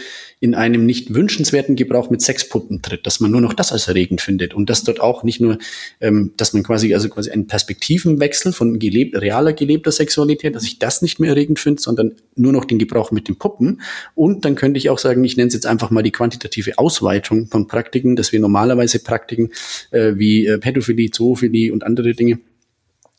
[0.41, 4.23] in einem nicht wünschenswerten Gebrauch mit Sexpuppen tritt, dass man nur noch das als erregend
[4.23, 5.59] findet und dass dort auch nicht nur,
[6.01, 10.79] ähm, dass man quasi also quasi einen Perspektivenwechsel von gelebt, realer gelebter Sexualität, dass ich
[10.79, 13.83] das nicht mehr erregend finde, sondern nur noch den Gebrauch mit den Puppen.
[14.15, 17.49] Und dann könnte ich auch sagen, ich nenne es jetzt einfach mal die quantitative Ausweitung
[17.49, 19.51] von Praktiken, dass wir normalerweise Praktiken
[19.91, 22.39] äh, wie äh, Pädophilie, Zoophilie und andere Dinge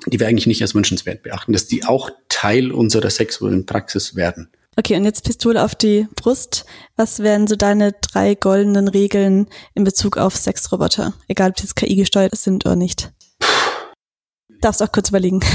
[0.07, 4.49] die wir eigentlich nicht als wünschenswert beachten, dass die auch Teil unserer sexuellen Praxis werden.
[4.83, 6.65] Okay, und jetzt Pistole auf die Brust.
[6.95, 11.13] Was wären so deine drei goldenen Regeln in Bezug auf Sexroboter?
[11.27, 13.13] Egal, ob die jetzt KI gesteuert sind oder nicht.
[14.59, 15.41] Darfst auch kurz überlegen.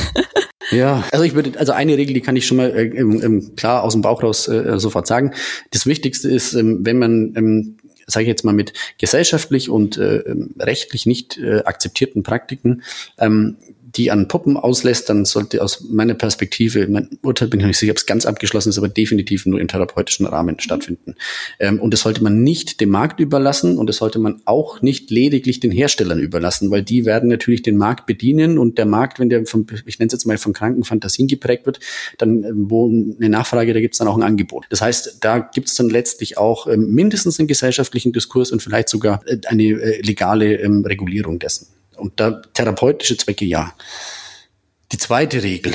[0.73, 3.85] Ja, also ich würde, also eine Regel, die kann ich schon mal äh, ähm, klar
[3.85, 5.33] aus dem Bauch raus äh, sofort sagen.
[5.71, 7.77] Das Wichtigste ist, ähm, wenn man, ähm,
[8.09, 10.25] sage ich jetzt mal, mit gesellschaftlich und äh,
[10.59, 12.83] rechtlich nicht äh, akzeptierten Praktiken
[13.19, 13.59] ähm,
[13.97, 17.93] die an Puppen auslässt, dann sollte aus meiner Perspektive, mein Urteil bin ich nicht sicher,
[17.93, 21.15] ob es ganz abgeschlossen ist, aber definitiv nur im therapeutischen Rahmen stattfinden.
[21.59, 25.11] Ähm, und das sollte man nicht dem Markt überlassen und das sollte man auch nicht
[25.11, 29.31] lediglich den Herstellern überlassen, weil die werden natürlich den Markt bedienen und der Markt, wenn
[29.31, 31.81] der von, ich nenne es jetzt mal von kranken Fantasien geprägt wird,
[32.19, 34.67] dann ähm, wo eine Nachfrage, da gibt es dann auch ein Angebot.
[34.71, 38.89] Das heißt, da gibt es dann letztlich auch ähm, mindestens einen gesellschaftlichen Diskurs und vielleicht
[38.89, 41.69] sogar äh, eine äh, legale ähm, Regulierung dessen.
[41.97, 43.73] Und da therapeutische Zwecke ja.
[44.93, 45.75] Die zweite Regel.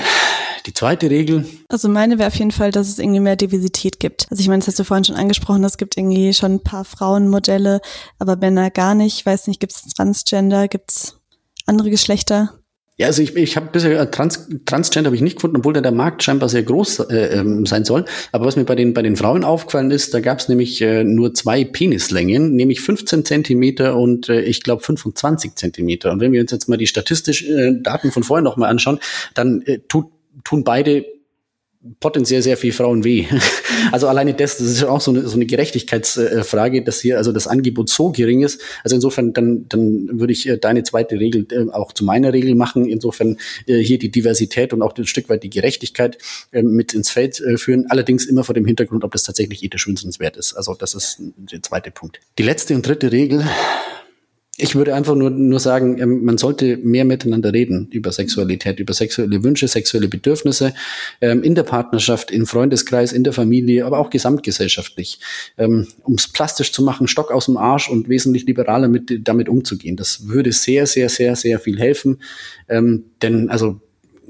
[0.65, 1.45] Die zweite Regel.
[1.69, 4.27] Also meine wäre auf jeden Fall, dass es irgendwie mehr Diversität gibt.
[4.29, 6.85] Also ich meine, das hast du vorhin schon angesprochen, es gibt irgendwie schon ein paar
[6.85, 7.81] Frauenmodelle,
[8.19, 9.17] aber Männer gar nicht.
[9.17, 11.19] Ich weiß nicht, gibt es Transgender, gibt es
[11.65, 12.60] andere Geschlechter?
[13.01, 15.81] Ja, also ich, ich habe bisher äh, Trans, Transgender habe ich nicht gefunden, obwohl da
[15.81, 18.05] der Markt scheinbar sehr groß äh, ähm, sein soll.
[18.31, 21.03] Aber was mir bei den bei den Frauen aufgefallen ist, da gab es nämlich äh,
[21.03, 26.11] nur zwei Penislängen, nämlich 15 Zentimeter und äh, ich glaube 25 Zentimeter.
[26.11, 28.99] Und wenn wir uns jetzt mal die statistischen äh, Daten von vorher noch mal anschauen,
[29.33, 30.05] dann äh, tut,
[30.43, 31.03] tun beide
[31.99, 33.25] potenziell sehr viel Frauen weh.
[33.91, 37.31] Also alleine das, das ist ja auch so eine, so eine Gerechtigkeitsfrage, dass hier also
[37.31, 38.61] das Angebot so gering ist.
[38.83, 42.53] Also insofern, dann, dann würde ich äh, deine zweite Regel äh, auch zu meiner Regel
[42.53, 42.85] machen.
[42.85, 46.19] Insofern äh, hier die Diversität und auch ein Stück weit die Gerechtigkeit
[46.51, 47.87] mit ins Feld führen.
[47.89, 50.53] Allerdings immer vor dem Hintergrund, ob das tatsächlich ethisch wünschenswert ist.
[50.53, 52.19] Also das ist der zweite Punkt.
[52.37, 53.43] Die letzte und dritte Regel
[54.61, 58.93] ich würde einfach nur, nur sagen, ähm, man sollte mehr miteinander reden über Sexualität, über
[58.93, 60.73] sexuelle Wünsche, sexuelle Bedürfnisse
[61.19, 65.19] ähm, in der Partnerschaft, im Freundeskreis, in der Familie, aber auch gesamtgesellschaftlich.
[65.57, 69.49] Ähm, um es plastisch zu machen, Stock aus dem Arsch und wesentlich liberaler mit, damit
[69.49, 69.97] umzugehen.
[69.97, 72.19] Das würde sehr, sehr, sehr, sehr viel helfen.
[72.67, 73.81] denn also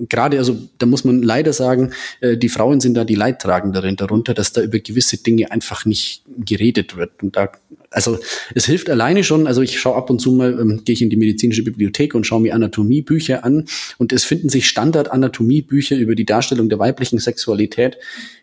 [0.10, 4.34] gerade, also da muss man leider sagen, äh, die Frauen sind da die Leidtragenderen darunter,
[4.34, 7.24] dass da über gewisse Dinge einfach nicht geredet wird.
[7.24, 7.52] Und da,
[7.89, 8.20] also
[8.56, 11.10] es hilft alleine schon, also ich schaue ab und zu mal, ähm, gehe ich in
[11.10, 13.66] die medizinische Bibliothek und schaue mir Anatomiebücher an
[13.97, 17.97] und es finden sich Standard-Anatomiebücher über die Darstellung der weiblichen Sexualität,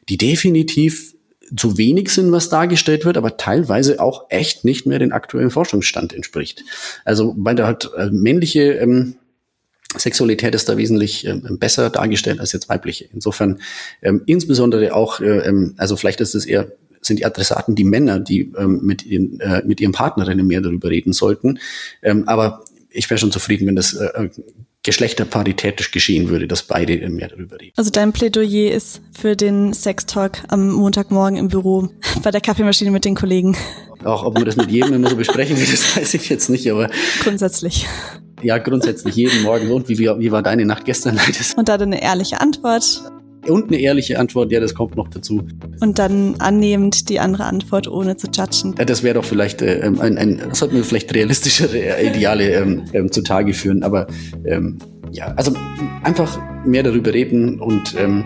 [0.08, 1.14] die definitiv
[1.56, 6.12] zu wenig sind, was dargestellt wird, aber teilweise auch echt nicht mehr den aktuellen Forschungsstand
[6.12, 6.64] entspricht.
[7.04, 9.14] Also weil da halt äh, männliche ähm,
[9.98, 13.06] Sexualität ist da wesentlich ähm, besser dargestellt als jetzt weibliche.
[13.12, 13.60] Insofern
[14.02, 18.18] ähm, insbesondere auch, äh, ähm, also vielleicht ist es eher sind die Adressaten die Männer,
[18.18, 21.58] die ähm, mit, ihren, äh, mit ihren Partnerinnen mehr darüber reden sollten.
[22.02, 24.28] Ähm, aber ich wäre schon zufrieden, wenn das äh,
[24.82, 27.72] geschlechterparitätisch geschehen würde, dass beide mehr darüber reden.
[27.76, 31.90] Also dein Plädoyer ist für den Sextalk am Montagmorgen im Büro
[32.22, 33.56] bei der Kaffeemaschine mit den Kollegen.
[34.04, 36.70] Auch ob man das mit jedem immer so besprechen will, das weiß ich jetzt nicht,
[36.70, 36.88] aber
[37.22, 37.86] grundsätzlich.
[38.42, 39.70] Ja, grundsätzlich jeden Morgen.
[39.70, 41.54] Und wie, wie war deine Nacht gestern, Leides?
[41.54, 43.02] Und da eine ehrliche Antwort.
[43.46, 45.46] Und eine ehrliche Antwort, ja, das kommt noch dazu.
[45.80, 48.74] Und dann annehmend die andere Antwort, ohne zu judgen.
[48.78, 52.84] Ja, das wäre doch vielleicht äh, ein, ein, das sollten wir vielleicht realistischere Ideale ähm,
[52.92, 53.82] ähm, zutage führen.
[53.82, 54.06] Aber
[54.44, 54.78] ähm,
[55.12, 55.52] ja, also
[56.02, 58.24] einfach mehr darüber reden und ähm,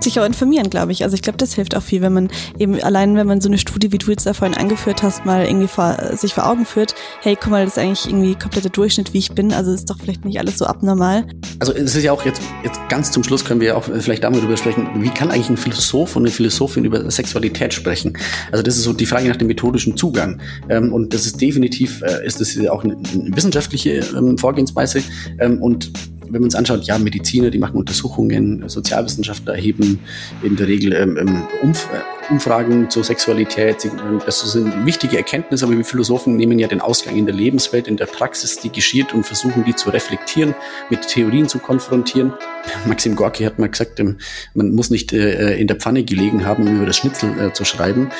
[0.00, 1.02] sich auch informieren, glaube ich.
[1.02, 2.28] Also ich glaube, das hilft auch viel, wenn man
[2.58, 5.46] eben allein, wenn man so eine Studie, wie du jetzt da vorhin angeführt hast, mal
[5.46, 9.12] irgendwie vor, sich vor Augen führt, hey, guck mal, das ist eigentlich irgendwie kompletter Durchschnitt,
[9.12, 9.52] wie ich bin.
[9.52, 11.26] Also ist doch vielleicht nicht alles so abnormal.
[11.58, 14.56] Also es ist ja auch jetzt, jetzt ganz zum Schluss können wir auch vielleicht darüber
[14.56, 18.16] sprechen, wie kann eigentlich ein Philosoph und eine Philosophin über Sexualität sprechen?
[18.52, 20.40] Also das ist so die Frage nach dem methodischen Zugang.
[20.68, 25.02] Ähm, und das ist definitiv, äh, ist das auch eine, eine wissenschaftliche ähm, Vorgehensweise.
[25.38, 25.92] Ähm, und
[26.34, 30.00] wenn man es anschaut, ja, Mediziner, die machen Untersuchungen, Sozialwissenschaftler erheben
[30.42, 33.84] in der Regel ähm, ähm Umf äh, Umfragen zur Sexualität.
[33.84, 37.86] Ähm, das sind wichtige Erkenntnisse, aber wir Philosophen nehmen ja den Ausgang in der Lebenswelt,
[37.86, 40.54] in der Praxis, die geschieht und versuchen, die zu reflektieren,
[40.90, 42.32] mit Theorien zu konfrontieren.
[42.86, 44.18] Maxim Gorki hat mal gesagt, ähm,
[44.54, 47.64] man muss nicht äh, in der Pfanne gelegen haben, um über das Schnitzel äh, zu
[47.64, 48.10] schreiben.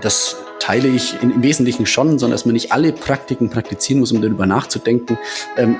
[0.00, 4.22] Das teile ich im Wesentlichen schon, sondern dass man nicht alle Praktiken praktizieren muss, um
[4.22, 5.18] darüber nachzudenken.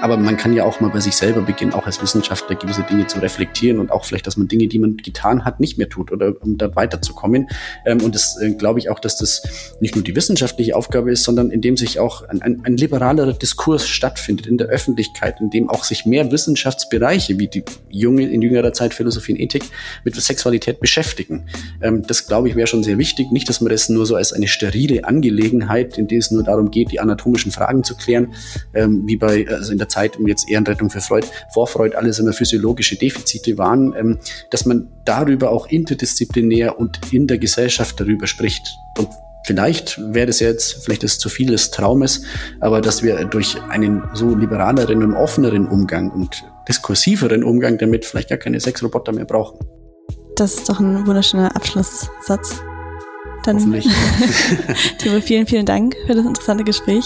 [0.01, 3.07] aber man kann ja auch mal bei sich selber beginnen, auch als Wissenschaftler gewisse Dinge
[3.07, 6.11] zu reflektieren und auch vielleicht, dass man Dinge, die man getan hat, nicht mehr tut
[6.11, 7.49] oder um da weiterzukommen.
[7.87, 9.43] und das äh, glaube ich auch, dass das
[9.81, 13.33] nicht nur die wissenschaftliche Aufgabe ist, sondern in dem sich auch ein, ein, ein liberalerer
[13.35, 18.43] Diskurs stattfindet in der Öffentlichkeit, in dem auch sich mehr Wissenschaftsbereiche wie die junge, in
[18.43, 19.64] jüngerer Zeit Philosophie und Ethik
[20.05, 21.47] mit Sexualität beschäftigen.
[21.83, 23.31] Ähm, das glaube ich wäre schon sehr wichtig.
[23.31, 26.70] Nicht, dass man das nur so als eine sterile Angelegenheit, in der es nur darum
[26.70, 28.34] geht, die anatomischen Fragen zu klären,
[28.74, 32.18] ähm, wie bei, also in der Zeit um jetzt Ehrenrettung für Freud, vor Freud alles
[32.18, 34.18] immer physiologische Defizite waren, ähm,
[34.50, 38.62] dass man darüber auch interdisziplinär und in der Gesellschaft darüber spricht.
[38.98, 39.08] Und
[39.46, 42.24] Vielleicht wäre das jetzt, vielleicht ist es zu viel des Traumes,
[42.60, 48.28] aber dass wir durch einen so liberaleren und offeneren Umgang und diskursiveren Umgang damit vielleicht
[48.28, 49.58] gar keine Sexroboter mehr brauchen.
[50.36, 52.60] Das ist doch ein wunderschöner Abschlusssatz.
[53.45, 53.59] Dann,
[54.99, 57.05] Timo, vielen, vielen Dank für das interessante Gespräch.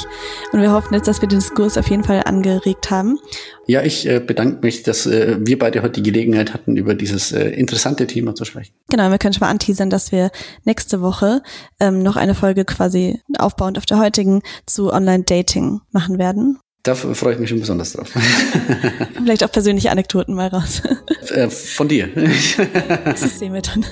[0.53, 3.18] Und wir hoffen jetzt, dass wir den Diskurs auf jeden Fall angeregt haben.
[3.66, 7.32] Ja, ich äh, bedanke mich, dass äh, wir beide heute die Gelegenheit hatten, über dieses
[7.32, 8.72] äh, interessante Thema zu sprechen.
[8.91, 10.30] Genau, wir können schon mal anteasern, dass wir
[10.64, 11.43] nächste Woche
[11.80, 16.59] ähm, noch eine Folge quasi aufbauend auf der heutigen zu Online-Dating machen werden.
[16.82, 18.11] Da freue ich mich schon besonders drauf.
[19.14, 20.82] Vielleicht auch persönliche Anekdoten mal raus.
[21.30, 22.09] Äh, von dir.
[23.07, 23.87] das sehen wir dann.